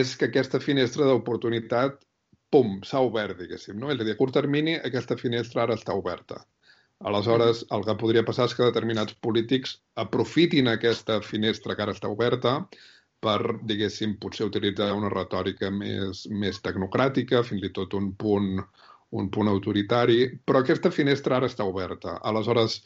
és 0.01 0.15
que 0.19 0.29
aquesta 0.29 0.59
finestra 0.63 1.07
d'oportunitat, 1.07 2.01
pum, 2.51 2.77
s'ha 2.87 3.01
obert, 3.03 3.37
diguéssim. 3.39 3.79
No? 3.79 3.91
És 3.91 4.01
a 4.01 4.07
dir, 4.07 4.15
a 4.15 4.19
curt 4.19 4.35
termini, 4.39 4.77
aquesta 4.89 5.17
finestra 5.19 5.65
ara 5.65 5.77
està 5.79 5.95
oberta. 5.95 6.43
Aleshores, 7.05 7.61
el 7.75 7.83
que 7.85 7.93
podria 8.01 8.25
passar 8.25 8.47
és 8.49 8.55
que 8.57 8.65
determinats 8.65 9.13
polítics 9.21 9.75
aprofitin 10.01 10.71
aquesta 10.71 11.19
finestra 11.21 11.75
que 11.77 11.83
ara 11.85 11.93
està 11.93 12.09
oberta 12.09 12.53
per, 13.23 13.39
diguéssim, 13.69 14.15
potser 14.21 14.47
utilitzar 14.47 14.91
una 14.95 15.09
retòrica 15.13 15.71
més, 15.73 16.25
més 16.43 16.61
tecnocràtica, 16.65 17.43
fins 17.47 17.65
i 17.65 17.73
tot 17.73 17.95
un 17.97 18.11
punt, 18.19 18.61
un 19.17 19.29
punt 19.33 19.49
autoritari, 19.49 20.19
però 20.45 20.61
aquesta 20.61 20.91
finestra 20.93 21.37
ara 21.37 21.49
està 21.49 21.65
oberta. 21.65 22.17
Aleshores, 22.31 22.81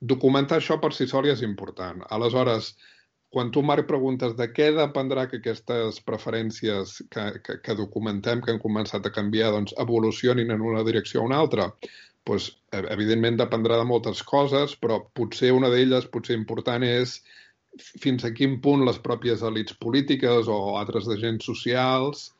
documentar 0.00 0.60
això 0.60 0.80
per 0.82 0.92
si 0.96 1.06
sol 1.08 1.28
és 1.32 1.44
important. 1.46 2.04
Aleshores, 2.10 2.74
quan 3.30 3.52
tu, 3.54 3.62
Marc, 3.62 3.86
preguntes 3.86 4.34
de 4.36 4.48
què 4.50 4.70
dependrà 4.74 5.28
que 5.30 5.38
aquestes 5.38 6.00
preferències 6.06 6.96
que, 7.14 7.26
que, 7.46 7.58
que 7.64 7.76
documentem, 7.78 8.42
que 8.42 8.52
han 8.52 8.62
començat 8.62 9.06
a 9.06 9.12
canviar, 9.14 9.52
doncs 9.54 9.76
evolucionin 9.84 10.50
en 10.50 10.64
una 10.66 10.82
direcció 10.86 11.22
o 11.22 11.28
una 11.28 11.38
altra, 11.38 11.68
doncs, 12.26 12.50
evidentment 12.80 13.38
dependrà 13.38 13.78
de 13.78 13.86
moltes 13.86 14.24
coses, 14.26 14.74
però 14.82 14.98
potser 15.16 15.52
una 15.54 15.70
d'elles, 15.72 16.10
potser 16.10 16.36
important, 16.36 16.84
és 16.84 17.20
fins 17.78 18.24
a 18.24 18.32
quin 18.34 18.58
punt 18.64 18.84
les 18.86 18.98
pròpies 18.98 19.42
elites 19.46 19.78
polítiques 19.78 20.48
o 20.48 20.60
altres 20.80 21.08
agents 21.08 21.46
socials 21.46 22.30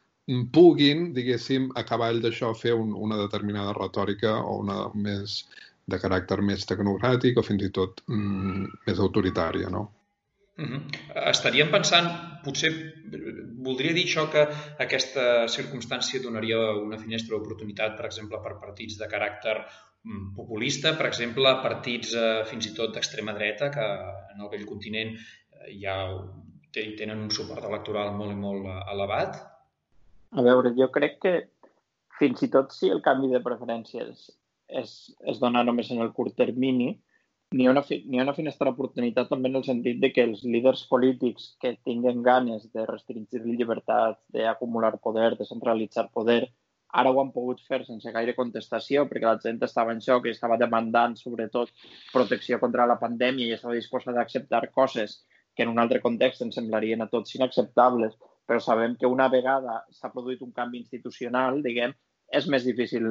puguin, 0.54 1.10
diguéssim, 1.14 1.70
a 1.74 1.82
cavall 1.86 2.20
d'això 2.22 2.52
fer 2.54 2.74
un, 2.78 2.92
una 2.94 3.18
determinada 3.18 3.72
retòrica 3.76 4.36
o 4.42 4.60
una 4.62 4.84
més 4.94 5.40
de 5.90 5.98
caràcter 5.98 6.38
més 6.46 6.66
tecnocràtic 6.70 7.40
o 7.40 7.42
fins 7.46 7.64
i 7.66 7.70
tot 7.74 8.04
mm, 8.06 8.68
més 8.86 9.00
autoritària, 9.06 9.70
no? 9.70 9.88
Uh 10.60 10.66
-huh. 10.68 10.80
Estaríem 11.30 11.70
pensant, 11.72 12.06
potser 12.44 12.70
voldria 13.64 13.92
dir 13.96 14.04
això 14.04 14.26
que 14.30 14.46
aquesta 14.78 15.48
circumstància 15.48 16.22
donaria 16.22 16.58
una 16.76 16.98
finestra 16.98 17.36
d'oportunitat, 17.36 17.96
per 17.96 18.06
exemple, 18.06 18.38
per 18.42 18.60
partits 18.60 18.98
de 18.98 19.08
caràcter 19.08 19.56
mm, 19.56 19.89
populista, 20.36 20.94
per 20.96 21.06
exemple, 21.06 21.52
partits 21.62 22.14
eh, 22.16 22.42
fins 22.48 22.70
i 22.70 22.74
tot 22.76 22.94
d'extrema 22.94 23.34
dreta, 23.36 23.68
que 23.74 23.86
en 24.34 24.40
el 24.40 24.50
vell 24.52 24.66
continent 24.68 25.12
eh, 25.16 25.74
ja 25.82 25.96
tenen 26.72 27.26
un 27.26 27.30
suport 27.34 27.64
electoral 27.68 28.14
molt 28.16 28.32
i 28.32 28.38
molt 28.38 28.66
eh, 28.66 28.78
elevat? 28.94 29.40
A 30.30 30.44
veure, 30.46 30.72
jo 30.78 30.88
crec 30.94 31.18
que 31.24 31.34
fins 32.20 32.42
i 32.46 32.50
tot 32.52 32.72
si 32.72 32.88
el 32.92 33.02
canvi 33.04 33.30
de 33.32 33.42
preferències 33.44 34.28
es, 34.80 34.90
es 35.26 35.38
dona 35.42 35.64
només 35.66 35.90
en 35.90 36.00
el 36.04 36.12
curt 36.16 36.36
termini, 36.38 36.94
n'hi 37.50 37.66
ha, 37.66 37.72
una, 37.74 37.82
ha 37.82 38.22
una 38.22 38.36
finestra 38.36 38.68
d'oportunitat 38.68 39.28
també 39.28 39.50
en 39.50 39.58
el 39.58 39.64
sentit 39.66 39.98
de 40.00 40.12
que 40.14 40.22
els 40.28 40.44
líders 40.46 40.84
polítics 40.90 41.56
que 41.60 41.74
tinguen 41.88 42.22
ganes 42.22 42.68
de 42.72 42.86
restringir 42.86 43.42
llibertats, 43.42 44.20
d'acumular 44.32 44.94
poder, 45.02 45.32
de 45.36 45.48
centralitzar 45.48 46.08
poder, 46.14 46.44
ara 46.92 47.10
ho 47.10 47.20
han 47.22 47.32
pogut 47.32 47.60
fer 47.68 47.82
sense 47.86 48.12
gaire 48.12 48.34
contestació 48.34 49.06
perquè 49.08 49.26
la 49.28 49.38
gent 49.42 49.60
estava 49.66 49.92
en 49.94 50.00
xoc 50.04 50.26
i 50.26 50.34
estava 50.34 50.58
demandant 50.60 51.16
sobretot 51.18 51.70
protecció 52.12 52.58
contra 52.62 52.86
la 52.86 52.98
pandèmia 53.02 53.46
i 53.46 53.56
estava 53.56 53.76
disposada 53.78 54.18
a 54.20 54.26
acceptar 54.26 54.70
coses 54.74 55.20
que 55.54 55.62
en 55.62 55.70
un 55.70 55.78
altre 55.82 56.00
context 56.00 56.42
ens 56.42 56.56
semblarien 56.58 57.02
a 57.02 57.08
tots 57.12 57.34
inacceptables, 57.36 58.14
però 58.46 58.60
sabem 58.62 58.96
que 58.96 59.10
una 59.10 59.28
vegada 59.28 59.80
s'ha 59.92 60.10
produït 60.14 60.42
un 60.46 60.52
canvi 60.56 60.78
institucional, 60.80 61.60
diguem, 61.62 61.92
és 62.32 62.46
més 62.48 62.64
difícil 62.64 63.10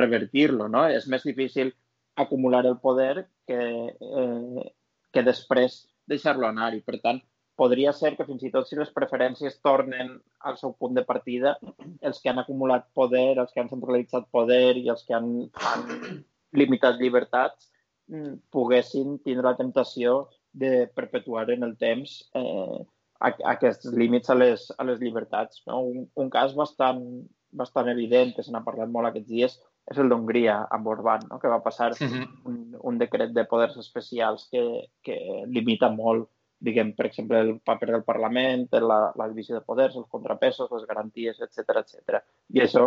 revertir-lo, 0.00 0.68
no? 0.68 0.86
És 0.88 1.08
més 1.10 1.26
difícil 1.26 1.72
acumular 2.16 2.64
el 2.66 2.78
poder 2.78 3.26
que, 3.46 3.60
eh, 3.90 4.64
que 5.12 5.26
després 5.26 5.80
deixar-lo 6.06 6.46
anar. 6.48 6.72
I, 6.74 6.82
per 6.86 7.00
tant, 7.02 7.20
podria 7.60 7.92
ser 7.92 8.14
que 8.16 8.24
fins 8.24 8.42
i 8.46 8.50
tot 8.54 8.68
si 8.68 8.78
les 8.78 8.92
preferències 8.96 9.58
tornen 9.60 10.14
al 10.48 10.56
seu 10.60 10.72
punt 10.80 10.94
de 10.96 11.04
partida, 11.04 11.56
els 12.00 12.20
que 12.22 12.32
han 12.32 12.40
acumulat 12.40 12.86
poder, 12.96 13.36
els 13.42 13.52
que 13.52 13.60
han 13.60 13.68
centralitzat 13.72 14.30
poder 14.32 14.78
i 14.80 14.86
els 14.88 15.04
que 15.04 15.16
han, 15.18 15.28
han 15.68 16.22
limitat 16.56 16.96
llibertats 17.00 17.68
mm, 18.08 18.38
poguessin 18.54 19.18
tindre 19.26 19.50
la 19.50 19.58
temptació 19.58 20.22
de 20.52 20.88
perpetuar 20.96 21.50
en 21.52 21.68
el 21.68 21.76
temps 21.78 22.16
eh, 22.34 22.80
aquests 23.20 23.92
límits 23.92 24.32
a 24.32 24.38
les, 24.38 24.64
a 24.78 24.86
les 24.88 24.98
llibertats. 25.02 25.60
No? 25.68 25.82
Un, 25.92 26.08
un 26.16 26.32
cas 26.32 26.56
bastant, 26.56 27.04
bastant 27.52 27.92
evident, 27.92 28.32
que 28.34 28.46
se 28.46 28.54
n'ha 28.54 28.64
parlat 28.64 28.90
molt 28.90 29.10
aquests 29.10 29.28
dies, 29.28 29.60
és 29.90 29.98
el 30.00 30.08
d'Hongria 30.08 30.56
amb 30.72 30.88
Orbán, 30.88 31.28
no? 31.28 31.38
que 31.42 31.50
va 31.52 31.62
passar 31.62 31.92
uh 31.92 32.00
-huh. 32.00 32.26
un, 32.48 32.58
un 32.80 32.98
decret 32.98 33.32
de 33.36 33.44
poders 33.44 33.76
especials 33.76 34.48
que, 34.50 34.64
que 35.04 35.44
limita 35.46 35.90
molt, 35.90 36.28
diguem, 36.60 36.92
per 36.96 37.06
exemple, 37.08 37.40
el 37.40 37.54
paper 37.64 37.90
del 37.90 38.04
Parlament, 38.04 38.66
la, 38.84 39.00
la 39.16 39.28
divisió 39.30 39.56
de 39.56 39.64
poders, 39.66 39.96
els 39.96 40.08
contrapesos, 40.12 40.70
les 40.74 40.86
garanties, 40.88 41.40
etc 41.46 41.80
etc. 41.82 42.20
I 42.56 42.64
això 42.66 42.86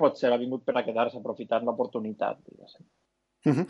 potser 0.00 0.32
ha 0.32 0.40
vingut 0.40 0.64
per 0.64 0.76
a 0.78 0.84
quedar-se 0.86 1.18
aprofitant 1.18 1.66
l'oportunitat, 1.66 2.40
diguéssim. 2.46 2.86
Uh 3.42 3.52
-huh. 3.52 3.66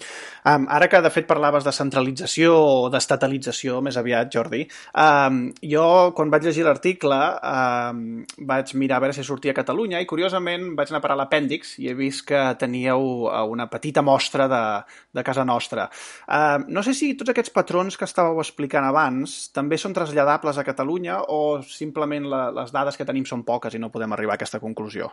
um, 0.56 0.66
ara 0.68 0.88
que 0.88 1.00
de 1.00 1.11
fet 1.11 1.26
parlaves 1.26 1.62
de 1.62 1.70
centralització 1.70 2.54
o 2.59 2.88
d'estatalització 2.90 3.80
més 3.80 3.96
aviat, 3.96 4.26
Jordi, 4.35 4.66
um, 4.98 5.52
jo 5.62 6.12
quan 6.16 6.30
vaig 6.30 6.42
llegir 6.42 6.64
l'article 6.64 7.18
um, 7.38 8.26
vaig 8.38 8.74
mirar 8.74 8.96
a 8.96 9.00
veure 9.00 9.12
si 9.12 9.22
sortia 9.22 9.52
a 9.52 9.54
Catalunya 9.54 10.00
i 10.00 10.06
curiosament 10.06 10.74
vaig 10.74 10.90
anar 10.90 10.98
a 10.98 11.00
parar 11.02 11.16
l'apèndix 11.16 11.78
i 11.78 11.88
he 11.88 11.94
vist 11.94 12.26
que 12.26 12.56
teníeu 12.59 13.28
uh, 13.28 13.46
una 13.46 13.68
petita 13.70 14.02
mostra 14.02 14.48
de, 14.48 14.83
de 15.12 15.22
casa 15.22 15.44
nostra. 15.44 15.88
Um, 16.26 16.64
no 16.66 16.83
sé 16.83 16.92
si 16.92 17.14
tots 17.14 17.30
aquests 17.30 17.54
patrons 17.54 17.96
que 17.96 18.06
estàveu 18.06 18.40
explicant 18.40 18.85
abans 18.85 19.52
també 19.52 19.78
són 19.78 19.94
traslladables 19.94 20.59
a 20.59 20.64
Catalunya 20.64 21.22
o 21.28 21.62
simplement 21.62 22.26
la, 22.26 22.50
les 22.50 22.72
dades 22.72 22.96
que 22.96 23.04
tenim 23.04 23.24
són 23.24 23.44
poques 23.44 23.74
i 23.74 23.78
no 23.78 23.90
podem 23.90 24.12
arribar 24.12 24.33
a 24.33 24.35
aquesta 24.35 24.59
conclusió. 24.59 25.12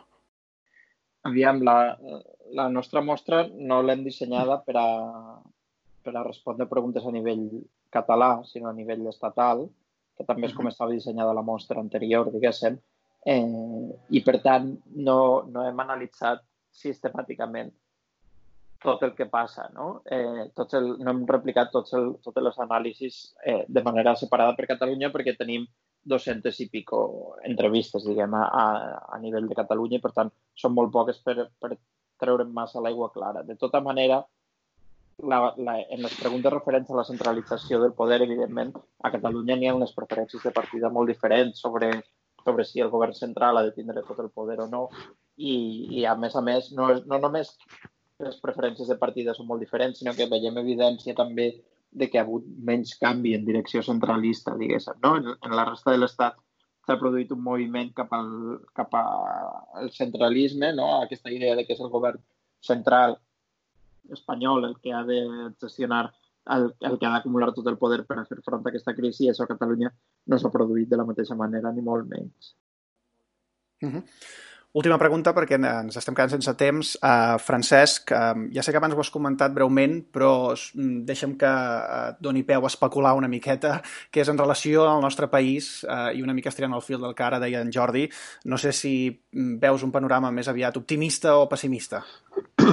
Aviam, 1.27 1.61
la, 1.61 1.97
la 2.53 2.67
nostra 2.69 3.01
mostra 3.01 3.45
no 3.53 3.81
l'hem 3.81 4.03
dissenyada 4.05 4.59
per 4.65 4.75
a, 4.79 4.87
per 6.03 6.15
a 6.15 6.23
respondre 6.23 6.67
preguntes 6.67 7.05
a 7.05 7.11
nivell 7.11 7.47
català, 7.91 8.43
sinó 8.45 8.69
a 8.69 8.75
nivell 8.75 9.07
estatal, 9.07 9.65
que 10.17 10.25
també 10.25 10.49
és 10.49 10.55
com 10.57 10.69
estava 10.69 10.93
dissenyada 10.93 11.35
la 11.35 11.45
mostra 11.45 11.79
anterior, 11.79 12.31
diguéssim, 12.33 12.77
eh, 13.25 13.89
i 14.09 14.23
per 14.25 14.39
tant 14.45 14.71
no, 14.95 15.19
no 15.51 15.65
hem 15.67 15.83
analitzat 15.83 16.43
sistemàticament 16.73 17.73
tot 18.81 19.03
el 19.03 19.13
que 19.17 19.25
passa, 19.25 19.67
no? 19.73 20.03
Eh, 20.05 20.49
tots 20.55 20.77
el, 20.77 20.91
no 21.01 21.11
hem 21.11 21.23
replicat 21.29 21.71
tots 21.73 21.95
el, 21.97 22.11
totes 22.23 22.43
les 22.45 22.59
anàlisis 22.61 23.19
eh, 23.43 23.63
de 23.67 23.83
manera 23.83 24.13
separada 24.15 24.53
per 24.55 24.69
Catalunya 24.69 25.09
perquè 25.13 25.33
tenim 25.37 25.65
200 26.07 26.59
i 26.63 26.67
pico 26.71 26.99
entrevistes, 27.43 28.05
diguem, 28.07 28.35
a, 28.37 28.65
a, 29.01 29.17
nivell 29.19 29.49
de 29.49 29.57
Catalunya 29.57 29.97
i, 29.99 30.03
per 30.03 30.13
tant, 30.15 30.29
són 30.55 30.75
molt 30.77 30.93
poques 30.93 31.19
per, 31.25 31.49
per 31.59 31.73
treure'n 32.21 32.51
massa 32.53 32.81
l'aigua 32.83 33.11
clara. 33.13 33.43
De 33.47 33.55
tota 33.55 33.81
manera, 33.83 34.21
la, 35.17 35.53
la, 35.57 35.79
en 35.81 36.03
les 36.05 36.15
preguntes 36.19 36.53
referents 36.53 36.91
a 36.91 36.99
la 36.99 37.05
centralització 37.07 37.79
del 37.81 37.95
poder, 37.97 38.21
evidentment, 38.25 38.73
a 39.03 39.11
Catalunya 39.13 39.57
n'hi 39.57 39.69
ha 39.69 39.75
unes 39.77 39.93
preferències 39.97 40.43
de 40.45 40.53
partida 40.53 40.91
molt 40.93 41.09
diferents 41.09 41.61
sobre, 41.63 41.91
sobre 42.43 42.65
si 42.65 42.83
el 42.83 42.91
govern 42.93 43.17
central 43.17 43.57
ha 43.57 43.65
de 43.65 43.73
tindre 43.77 44.05
tot 44.07 44.19
el 44.23 44.29
poder 44.29 44.59
o 44.65 44.67
no. 44.71 44.87
I, 45.37 45.55
i 46.01 46.05
a 46.05 46.15
més 46.15 46.35
a 46.35 46.43
més, 46.45 46.71
no, 46.77 46.91
no 47.05 47.21
només 47.23 47.55
les 48.23 48.37
preferències 48.41 48.89
de 48.89 48.97
partida 48.97 49.33
són 49.37 49.49
molt 49.49 49.61
diferents, 49.61 49.99
sinó 49.99 50.13
que 50.17 50.29
veiem 50.29 50.57
evidència 50.61 51.17
també 51.17 51.51
de 51.97 52.09
que 52.09 52.19
ha 52.19 52.25
hagut 52.25 52.45
menys 52.69 52.95
canvi 53.01 53.33
en 53.37 53.45
direcció 53.45 53.81
centralista, 53.85 54.55
diguéssim. 54.57 54.97
No? 55.03 55.15
En, 55.17 55.33
en 55.33 55.55
la 55.57 55.65
resta 55.69 55.93
de 55.93 56.01
l'Estat 56.01 56.37
s'ha 56.87 56.95
produït 56.99 57.31
un 57.35 57.41
moviment 57.43 57.89
cap 57.95 58.13
al, 58.15 58.29
cap 58.77 58.93
al 58.95 59.89
centralisme, 59.91 60.71
no? 60.75 60.87
aquesta 61.01 61.33
idea 61.35 61.57
de 61.59 61.65
que 61.67 61.75
és 61.75 61.83
el 61.83 61.91
govern 61.91 62.21
central 62.63 63.17
espanyol 64.15 64.69
el 64.69 64.77
que 64.79 64.93
ha 64.95 65.03
de 65.03 65.19
gestionar 65.59 66.05
el, 66.55 66.69
el 66.79 66.95
que 66.97 67.05
ha 67.05 67.11
d'acumular 67.11 67.51
tot 67.51 67.67
el 67.67 67.77
poder 67.81 68.05
per 68.07 68.21
a 68.21 68.25
fer 68.29 68.39
front 68.45 68.63
a 68.63 68.71
aquesta 68.71 68.95
crisi 68.95 69.25
i 69.25 69.31
això 69.33 69.43
a 69.43 69.51
Catalunya 69.51 69.91
no 70.31 70.39
s'ha 70.39 70.51
produït 70.53 70.87
de 70.87 70.99
la 70.99 71.05
mateixa 71.09 71.35
manera 71.35 71.73
ni 71.75 71.83
molt 71.83 72.07
menys. 72.07 72.53
Uh 73.83 73.89
-huh. 73.91 74.03
Última 74.75 74.97
pregunta, 74.99 75.31
perquè 75.31 75.55
ens 75.55 75.95
estem 75.95 76.13
quedant 76.13 76.33
sense 76.35 76.51
temps. 76.59 76.89
Uh, 76.99 77.37
Francesc, 77.39 78.11
uh, 78.11 78.41
ja 78.53 78.61
sé 78.61 78.73
que 78.73 78.79
abans 78.81 78.93
ho 78.93 78.99
has 78.99 79.11
comentat 79.13 79.53
breument, 79.55 80.01
però 80.13 80.51
mm, 80.51 81.05
deixa'm 81.07 81.37
que 81.39 81.47
uh, 81.47 82.09
doni 82.19 82.43
peu 82.43 82.67
a 82.67 82.69
especular 82.69 83.13
una 83.15 83.29
miqueta, 83.31 83.77
que 84.11 84.21
és 84.21 84.29
en 84.29 84.37
relació 84.37 84.83
al 84.89 84.99
nostre 85.01 85.31
país, 85.31 85.85
uh, 85.87 86.11
i 86.11 86.21
una 86.21 86.35
mica 86.35 86.51
estirant 86.51 86.75
el 86.75 86.83
fil 86.83 86.99
del 87.01 87.15
que 87.15 87.25
ara 87.25 87.39
deia 87.39 87.63
en 87.63 87.71
Jordi, 87.73 88.05
no 88.51 88.59
sé 88.59 88.75
si 88.75 88.93
mm, 89.07 89.55
veus 89.63 89.87
un 89.87 89.95
panorama 89.95 90.33
més 90.35 90.51
aviat 90.51 90.77
optimista 90.77 91.37
o 91.39 91.47
pessimista. 91.47 92.03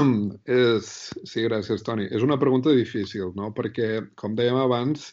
és, 0.59 0.91
sí, 1.23 1.47
gràcies, 1.47 1.87
Toni. 1.87 2.11
És 2.11 2.27
una 2.27 2.41
pregunta 2.43 2.75
difícil, 2.75 3.31
no? 3.39 3.55
Perquè, 3.55 4.11
com 4.19 4.35
dèiem 4.35 4.59
abans, 4.61 5.13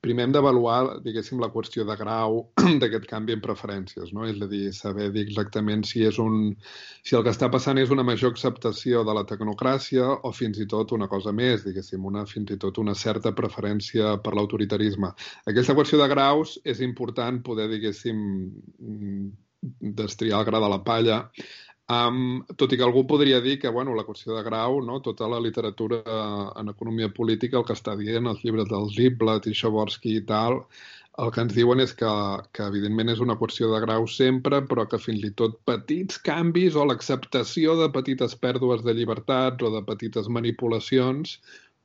primer 0.00 0.24
hem 0.24 0.32
d'avaluar, 0.32 1.00
diguéssim, 1.04 1.40
la 1.42 1.50
qüestió 1.52 1.84
de 1.88 1.96
grau 2.00 2.38
d'aquest 2.82 3.06
canvi 3.10 3.36
en 3.36 3.42
preferències, 3.44 4.12
no? 4.16 4.24
És 4.28 4.40
a 4.40 4.48
dir, 4.50 4.62
saber 4.76 5.10
dir 5.14 5.26
exactament 5.26 5.84
si 5.88 6.04
és 6.08 6.20
un... 6.22 6.54
si 7.04 7.16
el 7.18 7.24
que 7.26 7.34
està 7.34 7.50
passant 7.52 7.80
és 7.82 7.92
una 7.92 8.06
major 8.06 8.32
acceptació 8.32 9.04
de 9.04 9.16
la 9.16 9.26
tecnocràcia 9.28 10.06
o 10.24 10.32
fins 10.36 10.60
i 10.62 10.68
tot 10.70 10.96
una 10.96 11.08
cosa 11.12 11.34
més, 11.36 11.66
diguéssim, 11.66 12.06
una, 12.12 12.24
fins 12.30 12.56
i 12.56 12.58
tot 12.64 12.80
una 12.80 12.96
certa 12.96 13.34
preferència 13.36 14.16
per 14.24 14.34
l'autoritarisme. 14.36 15.12
Aquesta 15.52 15.76
qüestió 15.76 16.00
de 16.00 16.08
graus 16.12 16.56
és 16.64 16.80
important 16.86 17.42
poder, 17.44 17.68
diguéssim, 17.72 18.24
destriar 19.60 20.40
el 20.40 20.46
gra 20.48 20.60
de 20.60 20.68
la 20.72 20.80
palla 20.84 21.16
Um, 21.90 22.44
tot 22.54 22.70
i 22.70 22.76
que 22.78 22.84
algú 22.86 23.02
podria 23.08 23.40
dir 23.42 23.56
que 23.58 23.70
bueno, 23.74 23.96
la 23.98 24.04
qüestió 24.06 24.36
de 24.36 24.44
grau, 24.46 24.78
no? 24.86 25.00
tota 25.02 25.26
la 25.26 25.40
literatura 25.42 26.02
en 26.60 26.70
economia 26.70 27.08
política, 27.10 27.58
el 27.58 27.66
que 27.66 27.74
està 27.74 27.96
dient, 27.98 28.28
els 28.30 28.44
llibres 28.44 28.68
del 28.70 28.86
Ziblatt 28.94 29.48
i 29.50 29.54
Chaborsky 29.58 30.12
i 30.20 30.24
tal, 30.28 30.60
el 31.24 31.32
que 31.34 31.42
ens 31.42 31.56
diuen 31.56 31.82
és 31.82 31.90
que, 31.98 32.10
que 32.54 32.68
evidentment 32.70 33.10
és 33.10 33.22
una 33.24 33.34
qüestió 33.40 33.72
de 33.72 33.80
grau 33.82 34.06
sempre, 34.08 34.60
però 34.68 34.84
que 34.88 35.00
fins 35.02 35.24
i 35.26 35.32
tot 35.40 35.58
petits 35.66 36.20
canvis 36.28 36.78
o 36.78 36.86
l'acceptació 36.86 37.74
de 37.80 37.90
petites 37.96 38.38
pèrdues 38.38 38.86
de 38.86 38.94
llibertats 38.94 39.66
o 39.66 39.72
de 39.74 39.82
petites 39.90 40.30
manipulacions 40.30 41.40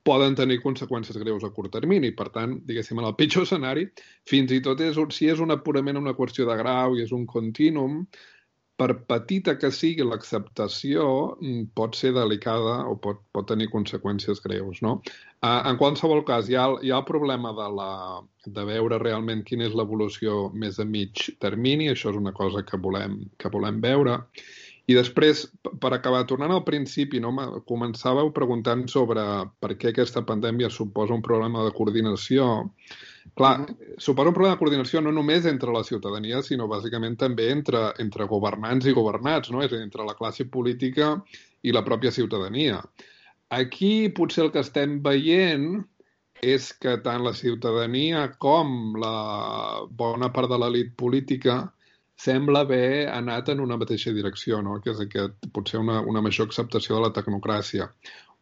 poden 0.05 0.37
tenir 0.37 0.59
conseqüències 0.61 1.17
greus 1.17 1.43
a 1.43 1.49
curt 1.49 1.73
termini. 1.73 2.13
Per 2.13 2.29
tant, 2.29 2.59
diguéssim, 2.69 3.01
en 3.01 3.09
el 3.09 3.17
pitjor 3.17 3.47
escenari, 3.47 3.87
fins 4.29 4.53
i 4.53 4.61
tot 4.61 4.85
és, 4.85 5.01
si 5.17 5.31
és 5.33 5.41
una 5.41 5.57
purament 5.65 5.97
una 5.97 6.13
qüestió 6.13 6.45
de 6.45 6.57
grau 6.61 6.93
i 6.93 7.01
és 7.01 7.15
un 7.15 7.25
continuum, 7.25 8.03
per 8.75 8.89
petita 9.07 9.55
que 9.59 9.71
sigui 9.71 10.03
l'acceptació, 10.03 11.05
mm, 11.39 11.71
pot 11.79 11.95
ser 11.95 12.11
delicada 12.15 12.81
o 12.89 12.95
pot, 12.99 13.21
pot 13.31 13.47
tenir 13.47 13.69
conseqüències 13.71 14.41
greus. 14.43 14.81
No? 14.83 14.97
En 15.45 15.77
qualsevol 15.79 16.25
cas, 16.27 16.49
hi 16.49 16.57
ha, 16.59 16.65
hi 16.83 16.91
ha 16.91 16.99
el 16.99 17.07
problema 17.07 17.53
de, 17.55 17.69
la, 17.79 17.91
de 18.57 18.65
veure 18.67 18.99
realment 18.99 19.45
quina 19.47 19.67
és 19.69 19.77
l'evolució 19.77 20.49
més 20.53 20.79
a 20.79 20.85
mig 20.85 21.23
termini, 21.39 21.89
això 21.91 22.11
és 22.11 22.19
una 22.19 22.33
cosa 22.33 22.65
que 22.67 22.79
volem, 22.81 23.21
que 23.38 23.51
volem 23.53 23.79
veure. 23.83 24.19
I 24.85 24.93
després, 24.93 25.45
per 25.81 25.93
acabar, 25.95 26.25
tornant 26.29 26.51
al 26.53 26.65
principi, 26.65 27.21
no, 27.21 27.31
començàveu 27.69 28.29
preguntant 28.35 28.85
sobre 28.91 29.23
per 29.63 29.73
què 29.79 29.93
aquesta 29.93 30.21
pandèmia 30.27 30.69
suposa 30.69 31.15
un 31.15 31.23
problema 31.25 31.63
de 31.65 31.73
coordinació. 31.77 32.67
Clar, 33.33 33.59
uh 33.59 33.65
-huh. 33.65 33.95
suposa 33.97 34.29
un 34.29 34.33
problema 34.33 34.55
de 34.55 34.59
coordinació 34.59 35.01
no 35.01 35.11
només 35.11 35.45
entre 35.45 35.71
la 35.71 35.83
ciutadania, 35.83 36.41
sinó 36.41 36.67
bàsicament 36.67 37.17
també 37.17 37.49
entre, 37.51 37.93
entre 37.99 38.25
governants 38.25 38.85
i 38.85 38.93
governats, 38.93 39.51
no? 39.51 39.61
és 39.61 39.71
a 39.71 39.75
dir, 39.75 39.83
entre 39.83 40.05
la 40.05 40.13
classe 40.13 40.45
política 40.45 41.23
i 41.61 41.71
la 41.71 41.83
pròpia 41.83 42.11
ciutadania. 42.11 42.81
Aquí 43.49 44.09
potser 44.09 44.45
el 44.45 44.51
que 44.51 44.59
estem 44.59 45.01
veient 45.01 45.85
és 46.41 46.73
que 46.73 46.97
tant 46.97 47.23
la 47.23 47.33
ciutadania 47.33 48.31
com 48.38 48.95
la 48.95 49.85
bona 49.89 50.31
part 50.33 50.49
de 50.49 50.57
l'elit 50.57 50.95
política 50.95 51.73
sembla 52.15 52.61
haver 52.61 53.09
anat 53.11 53.49
en 53.49 53.59
una 53.59 53.77
mateixa 53.77 54.13
direcció, 54.15 54.61
no? 54.61 54.79
que 54.81 54.91
és 54.91 54.99
aquest, 55.03 55.49
potser 55.53 55.79
una, 55.79 55.99
una 56.01 56.21
major 56.21 56.47
acceptació 56.47 56.95
de 56.95 57.01
la 57.01 57.13
tecnocràcia. 57.13 57.89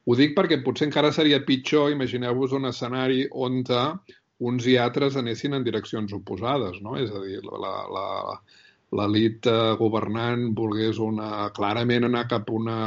Ho 0.05 0.15
dic 0.19 0.35
perquè 0.37 0.59
potser 0.63 0.89
encara 0.89 1.13
seria 1.15 1.41
pitjor, 1.47 1.91
imagineu-vos 1.91 2.53
un 2.57 2.67
escenari 2.69 3.23
on 3.31 3.63
uns 4.49 4.67
i 4.69 4.77
altres 4.81 5.17
anessin 5.19 5.55
en 5.57 5.65
direccions 5.65 6.13
oposades, 6.15 6.79
no? 6.85 6.97
És 6.99 7.11
a 7.11 7.21
dir, 7.23 7.39
la, 7.47 7.73
la, 7.95 8.07
l'elit 8.99 9.49
eh, 9.49 9.75
governant 9.79 10.49
volgués 10.57 10.99
una, 11.01 11.49
clarament 11.57 12.09
anar 12.09 12.25
cap 12.31 12.49
a 12.49 12.57
una 12.57 12.79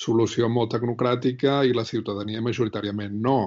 solució 0.00 0.48
molt 0.50 0.72
tecnocràtica 0.74 1.62
i 1.68 1.74
la 1.76 1.86
ciutadania 1.86 2.42
majoritàriament 2.42 3.16
no. 3.28 3.38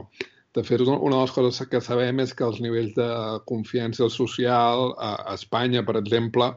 De 0.55 0.63
fet, 0.65 0.81
una 0.81 1.15
de 1.15 1.21
les 1.21 1.33
coses 1.35 1.69
que 1.69 1.81
sabem 1.83 2.23
és 2.23 2.33
que 2.33 2.45
els 2.47 2.59
nivells 2.63 2.95
de 2.97 3.07
confiança 3.49 4.07
social 4.09 4.93
a 4.97 5.11
Espanya, 5.35 5.83
per 5.85 5.97
exemple, 5.99 6.53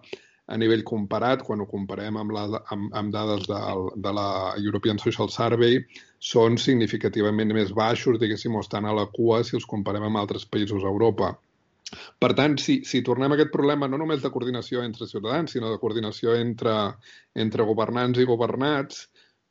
a 0.51 0.57
nivell 0.59 0.83
comparat, 0.87 1.45
quan 1.47 1.63
ho 1.63 1.67
comparem 1.71 2.19
amb, 2.19 2.35
la, 2.35 2.47
amb, 2.75 2.89
amb 3.01 3.13
dades 3.15 3.47
de, 3.49 3.61
de 4.07 4.15
la 4.17 4.29
European 4.59 4.99
Social 5.03 5.31
Survey, 5.31 5.79
són 6.33 6.59
significativament 6.59 7.55
més 7.57 7.71
baixos, 7.77 8.19
diguéssim, 8.21 8.57
o 8.59 8.65
estan 8.65 8.89
a 8.89 8.97
la 8.97 9.07
cua 9.15 9.45
si 9.47 9.57
els 9.59 9.69
comparem 9.71 10.09
amb 10.09 10.21
altres 10.21 10.45
països 10.47 10.83
a 10.85 10.91
Europa. 10.91 11.37
Per 12.23 12.31
tant, 12.39 12.57
si, 12.63 12.81
si 12.87 13.01
tornem 13.07 13.33
a 13.33 13.39
aquest 13.39 13.51
problema 13.55 13.89
no 13.91 13.99
només 13.99 14.21
de 14.23 14.31
coordinació 14.35 14.85
entre 14.87 15.09
ciutadans, 15.11 15.55
sinó 15.55 15.71
de 15.73 15.81
coordinació 15.83 16.37
entre, 16.39 16.77
entre 17.47 17.67
governants 17.67 18.21
i 18.21 18.29
governats, 18.29 19.09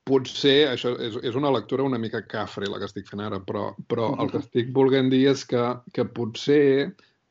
potser, 0.10 0.70
això 0.72 0.94
és, 1.00 1.18
és 1.30 1.36
una 1.38 1.52
lectura 1.54 1.86
una 1.86 2.00
mica 2.02 2.22
cafre, 2.28 2.70
la 2.70 2.80
que 2.80 2.88
estic 2.90 3.08
fent 3.10 3.24
ara, 3.26 3.42
però, 3.46 3.70
però 3.92 4.14
el 4.24 4.32
que 4.32 4.42
estic 4.44 4.72
volent 4.76 5.12
dir 5.12 5.26
és 5.34 5.44
que, 5.50 5.66
que 5.94 6.08
potser 6.16 6.64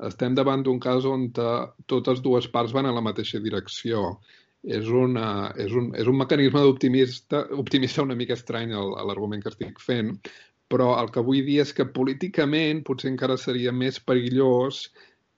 estem 0.07 0.35
davant 0.35 0.63
d'un 0.63 0.79
cas 0.81 1.07
on 1.09 1.29
totes 1.35 2.21
dues 2.23 2.47
parts 2.53 2.75
van 2.77 2.87
a 2.87 2.95
la 2.95 3.05
mateixa 3.05 3.41
direcció. 3.43 4.19
És, 4.63 4.89
una, 4.91 5.53
és, 5.63 5.71
un, 5.73 5.93
és 5.95 6.09
un 6.11 6.17
mecanisme 6.19 6.61
d'optimista 6.65 7.45
optimista 7.63 8.03
una 8.03 8.17
mica 8.19 8.35
estrany 8.35 8.73
l'argument 8.75 9.43
que 9.43 9.53
estic 9.53 9.79
fent, 9.79 10.17
però 10.69 10.89
el 11.01 11.13
que 11.15 11.23
vull 11.25 11.45
dir 11.47 11.61
és 11.63 11.71
que 11.73 11.87
políticament 11.95 12.83
potser 12.85 13.13
encara 13.13 13.39
seria 13.39 13.73
més 13.73 14.01
perillós 14.03 14.89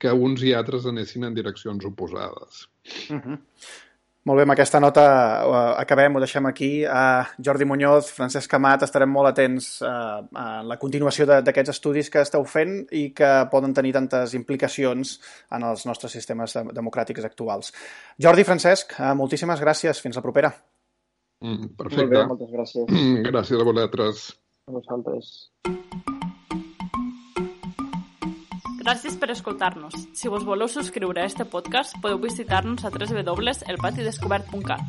que 0.00 0.12
uns 0.16 0.42
i 0.42 0.54
altres 0.56 0.88
anessin 0.88 1.28
en 1.28 1.36
direccions 1.36 1.84
oposades. 1.84 2.64
Uh 3.12 3.20
-huh. 3.20 3.38
Molt 4.28 4.36
bé, 4.36 4.44
amb 4.44 4.52
aquesta 4.52 4.80
nota 4.84 5.02
uh, 5.48 5.54
acabem, 5.80 6.12
ho 6.12 6.20
deixem 6.20 6.44
aquí. 6.50 6.68
Uh, 6.84 7.24
Jordi 7.40 7.64
Muñoz, 7.64 8.10
Francesc 8.12 8.52
Amat, 8.58 8.84
estarem 8.84 9.08
molt 9.08 9.30
atents 9.30 9.70
uh, 9.80 10.20
a 10.36 10.44
la 10.66 10.76
continuació 10.82 11.24
d'aquests 11.30 11.72
estudis 11.72 12.12
que 12.12 12.20
esteu 12.20 12.44
fent 12.44 12.82
i 12.92 13.06
que 13.16 13.30
poden 13.52 13.72
tenir 13.76 13.94
tantes 13.96 14.36
implicacions 14.36 15.16
en 15.56 15.64
els 15.70 15.86
nostres 15.88 16.12
sistemes 16.12 16.58
de 16.58 16.66
democràtics 16.76 17.24
actuals. 17.32 17.72
Jordi, 18.20 18.44
Francesc, 18.44 18.98
uh, 19.00 19.14
moltíssimes 19.16 19.64
gràcies. 19.64 20.04
Fins 20.04 20.20
la 20.20 20.26
propera. 20.28 20.52
Mm, 21.40 21.72
perfecte. 21.80 22.04
Molt 22.04 22.18
bé, 22.18 22.26
moltes 22.34 22.56
gràcies. 22.58 22.96
Gràcies 23.32 23.56
a 23.56 23.70
vosaltres. 23.72 24.26
A 24.68 24.76
vosaltres. 24.76 25.38
Gràcies 28.80 29.16
per 29.20 29.28
escoltar-nos. 29.34 29.92
Si 30.16 30.28
vos 30.32 30.44
voleu 30.48 30.68
subscriure 30.72 31.20
a 31.20 31.28
este 31.28 31.44
podcast, 31.44 31.92
podeu 32.00 32.18
visitar-nos 32.22 32.84
a 32.84 32.90
www.elpatidescobert.cat. 32.90 34.80